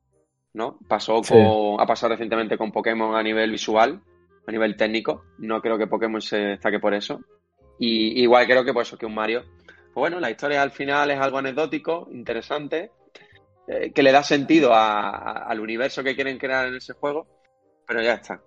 ¿no? 0.53 0.79
Pasó 0.87 1.23
Sí. 1.23 1.33
con, 1.33 1.79
ha 1.81 1.85
pasado 1.85 2.11
recientemente 2.13 2.57
con 2.57 2.71
Pokémon 2.71 3.15
a 3.15 3.23
nivel 3.23 3.51
visual, 3.51 4.01
a 4.45 4.51
nivel 4.51 4.75
técnico. 4.75 5.23
No 5.37 5.61
creo 5.61 5.77
que 5.77 5.87
Pokémon 5.87 6.21
se 6.21 6.37
destaque 6.37 6.79
por 6.79 6.93
eso. 6.93 7.21
Y 7.79 8.21
igual 8.21 8.45
creo 8.45 8.65
que 8.65 8.73
pues 8.73 8.87
eso, 8.89 8.97
que 8.97 9.05
un 9.05 9.15
Mario. 9.15 9.43
Pues 9.65 9.95
bueno, 9.95 10.19
la 10.19 10.29
historia 10.31 10.61
al 10.61 10.71
final 10.71 11.11
es 11.11 11.19
algo 11.19 11.37
anecdótico, 11.37 12.07
interesante, 12.11 12.91
eh, 13.69 13.91
que 13.93 14.03
le 14.03 14.11
da 14.11 14.23
sentido 14.23 14.73
a- 14.73 15.09
a- 15.09 15.43
al 15.43 15.59
universo 15.59 16.03
que 16.03 16.15
quieren 16.15 16.37
crear 16.37 16.67
en 16.67 16.75
ese 16.75 16.93
juego. 16.93 17.27
pero 17.87 18.03
ya 18.03 18.13
está. 18.13 18.39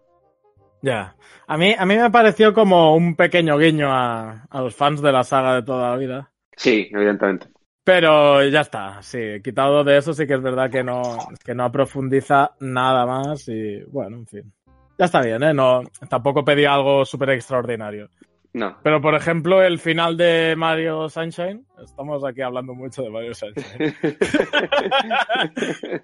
Ya. 0.83 1.17
A 1.49 1.57
mí, 1.57 1.75
a 1.77 1.85
mí 1.85 1.97
me 1.97 2.11
pareció 2.13 2.55
como 2.55 2.95
un 2.95 3.17
pequeño 3.17 3.59
guiño 3.59 3.89
a, 3.93 4.47
a 4.49 4.61
los 4.61 4.75
fans 4.77 5.03
de 5.03 5.11
la 5.11 5.25
saga 5.25 5.57
de 5.57 5.63
toda 5.65 5.91
la 5.91 5.97
vida. 5.97 6.31
Sí, 6.57 6.89
evidentemente. 6.93 7.49
Pero 7.83 8.45
ya 8.45 8.61
está, 8.61 9.03
sí, 9.03 9.41
quitado 9.43 9.83
de 9.83 9.97
eso 9.97 10.15
sí 10.15 10.29
que 10.29 10.35
es 10.35 10.43
verdad 10.43 10.71
que 10.71 10.85
no, 10.85 11.19
que 11.45 11.57
no 11.57 11.73
profundiza 11.73 12.53
nada 12.61 13.05
más 13.05 13.49
y 13.49 13.83
bueno, 13.89 14.19
en 14.19 14.27
fin. 14.29 14.53
Ya 14.97 15.07
está 15.07 15.21
bien, 15.23 15.43
¿eh? 15.43 15.53
No, 15.53 15.83
tampoco 16.09 16.45
pedí 16.45 16.65
algo 16.65 17.05
súper 17.05 17.31
extraordinario. 17.31 18.09
No. 18.55 18.77
Pero 18.83 19.01
por 19.01 19.15
ejemplo, 19.15 19.62
el 19.62 19.79
final 19.79 20.17
de 20.17 20.55
Mario 20.57 21.09
Sunshine, 21.09 21.65
estamos 21.83 22.25
aquí 22.25 22.43
hablando 22.43 22.75
mucho 22.75 23.03
de 23.03 23.11
Mario 23.11 23.35
Sunshine. 23.35 23.95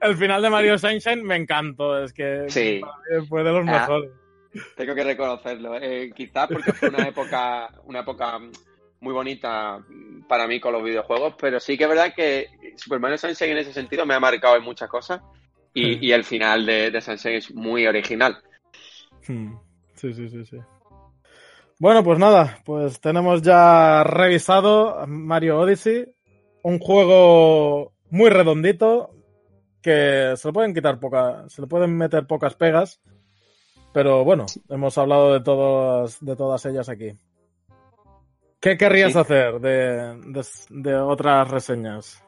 el 0.00 0.16
final 0.16 0.42
de 0.42 0.50
Mario 0.50 0.78
Sunshine 0.78 1.22
me 1.24 1.36
encantó, 1.36 2.02
es 2.02 2.12
que 2.12 2.44
Sí. 2.48 2.80
fue 3.28 3.42
de 3.42 3.52
los 3.52 3.66
Ah. 3.68 3.72
mejores. 3.80 4.10
Tengo 4.76 4.94
que 4.94 5.04
reconocerlo. 5.04 5.76
Eh, 5.80 6.10
quizás 6.14 6.48
porque 6.48 6.72
fue 6.72 6.88
una 6.88 7.06
época, 7.08 7.70
una 7.84 8.00
época 8.00 8.38
muy 9.00 9.14
bonita 9.14 9.78
para 10.28 10.46
mí 10.46 10.60
con 10.60 10.72
los 10.72 10.82
videojuegos, 10.82 11.34
pero 11.40 11.60
sí 11.60 11.78
que 11.78 11.84
es 11.84 11.90
verdad 11.90 12.12
que 12.14 12.48
Super 12.76 13.00
Mario 13.00 13.18
Sunshine 13.18 13.52
en 13.52 13.58
ese 13.58 13.72
sentido 13.72 14.04
me 14.06 14.14
ha 14.14 14.20
marcado 14.20 14.56
en 14.56 14.62
muchas 14.64 14.88
cosas 14.88 15.20
y, 15.72 16.04
y 16.06 16.12
el 16.12 16.24
final 16.24 16.66
de, 16.66 16.90
de 16.90 17.00
Sunshine 17.00 17.34
es 17.34 17.54
muy 17.54 17.86
original. 17.86 18.38
Hmm. 19.26 19.54
Sí, 19.94 20.12
sí, 20.14 20.28
sí, 20.28 20.44
sí. 20.44 20.56
Bueno, 21.80 22.04
pues 22.04 22.18
nada, 22.18 22.58
pues 22.66 23.00
tenemos 23.00 23.40
ya 23.42 24.04
revisado 24.04 25.06
Mario 25.06 25.58
Odyssey, 25.60 26.04
un 26.62 26.78
juego 26.78 27.94
muy 28.10 28.28
redondito 28.28 29.10
que 29.82 30.34
se 30.36 30.48
le 30.48 30.52
pueden 30.52 30.74
quitar 30.74 31.00
poca, 31.00 31.48
se 31.48 31.62
le 31.62 31.68
pueden 31.68 31.96
meter 31.96 32.26
pocas 32.26 32.54
pegas, 32.54 33.00
pero 33.94 34.24
bueno, 34.24 34.44
hemos 34.68 34.98
hablado 34.98 35.32
de 35.32 35.40
todas, 35.40 36.22
de 36.22 36.36
todas 36.36 36.66
ellas 36.66 36.90
aquí. 36.90 37.12
¿Qué 38.60 38.76
querrías 38.76 39.14
Sí. 39.14 39.18
hacer 39.18 39.58
de, 39.60 40.18
de, 40.26 40.46
de 40.68 40.94
otras 40.96 41.50
reseñas? 41.50 42.22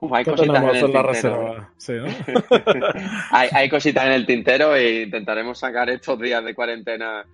Uf, 0.00 0.12
hay 0.12 0.22
¿Qué 0.24 0.30
cositas 0.32 0.62
en 0.62 0.68
el 0.68 0.76
en 0.84 0.92
la 0.92 1.02
tintero. 1.02 1.52
reserva? 1.54 1.72
Sí, 1.78 1.92
¿no? 1.94 2.06
hay, 3.30 3.48
hay 3.52 3.70
cositas 3.70 4.04
en 4.04 4.12
el 4.12 4.26
tintero 4.26 4.76
e 4.76 5.04
intentaremos 5.04 5.58
sacar 5.58 5.88
estos 5.88 6.18
días 6.20 6.44
de 6.44 6.54
cuarentena 6.54 7.24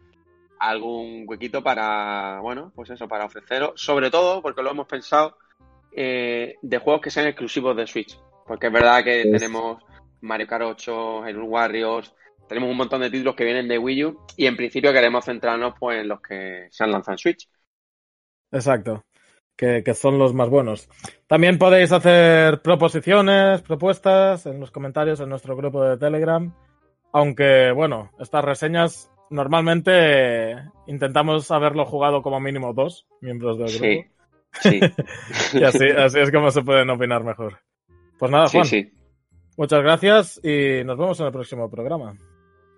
algún 0.58 1.24
huequito 1.26 1.62
para, 1.62 2.40
bueno, 2.40 2.72
pues 2.74 2.90
eso, 2.90 3.08
para 3.08 3.24
ofreceros, 3.24 3.72
sobre 3.80 4.10
todo 4.10 4.42
porque 4.42 4.62
lo 4.62 4.70
hemos 4.70 4.86
pensado, 4.86 5.36
eh, 5.92 6.56
de 6.60 6.78
juegos 6.78 7.02
que 7.02 7.10
sean 7.10 7.26
exclusivos 7.26 7.76
de 7.76 7.86
Switch. 7.86 8.18
Porque 8.46 8.68
es 8.68 8.72
verdad 8.72 9.04
que 9.04 9.24
tenemos 9.24 9.82
Mario 10.20 10.46
Kart 10.46 10.64
8, 10.64 11.22
Hyrule 11.26 11.48
Warriors, 11.48 12.14
tenemos 12.48 12.70
un 12.70 12.76
montón 12.78 13.02
de 13.02 13.10
títulos 13.10 13.36
que 13.36 13.44
vienen 13.44 13.68
de 13.68 13.78
Wii 13.78 14.04
U 14.06 14.20
y 14.36 14.46
en 14.46 14.56
principio 14.56 14.92
queremos 14.92 15.24
centrarnos 15.24 15.74
pues 15.78 16.00
en 16.00 16.08
los 16.08 16.20
que 16.20 16.66
se 16.70 16.82
han 16.82 16.90
lanzado 16.90 17.14
en 17.14 17.18
Switch. 17.18 17.48
Exacto. 18.50 19.04
Que, 19.54 19.82
que 19.84 19.92
son 19.92 20.18
los 20.18 20.34
más 20.34 20.48
buenos. 20.48 20.88
También 21.26 21.58
podéis 21.58 21.92
hacer 21.92 22.62
proposiciones, 22.62 23.60
propuestas 23.60 24.46
en 24.46 24.60
los 24.60 24.70
comentarios 24.70 25.20
en 25.20 25.28
nuestro 25.28 25.56
grupo 25.56 25.82
de 25.84 25.98
Telegram. 25.98 26.54
Aunque, 27.12 27.72
bueno, 27.72 28.12
estas 28.18 28.44
reseñas 28.44 29.10
normalmente 29.30 30.54
intentamos 30.86 31.50
haberlo 31.50 31.84
jugado 31.84 32.22
como 32.22 32.40
mínimo 32.40 32.72
dos 32.72 33.06
miembros 33.20 33.58
del 33.58 33.68
Sí, 33.68 33.78
grupo. 33.78 34.14
sí, 34.60 34.80
Y 35.58 35.64
así, 35.64 35.86
así 35.88 36.18
es 36.20 36.30
como 36.30 36.50
se 36.50 36.62
pueden 36.62 36.90
opinar 36.90 37.24
mejor. 37.24 37.58
Pues 38.18 38.30
nada, 38.32 38.48
sí, 38.48 38.56
Juan, 38.58 38.66
sí. 38.66 38.92
muchas 39.56 39.82
gracias 39.82 40.40
y 40.44 40.82
nos 40.84 40.98
vemos 40.98 41.20
en 41.20 41.26
el 41.26 41.32
próximo 41.32 41.70
programa. 41.70 42.14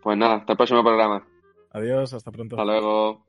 Pues 0.03 0.17
nada, 0.19 0.37
hasta 0.37 0.53
el 0.53 0.57
próximo 0.57 0.83
programa. 0.83 1.27
Adiós, 1.73 2.13
hasta 2.15 2.31
pronto. 2.31 2.57
Hasta 2.57 2.65
luego. 2.65 3.25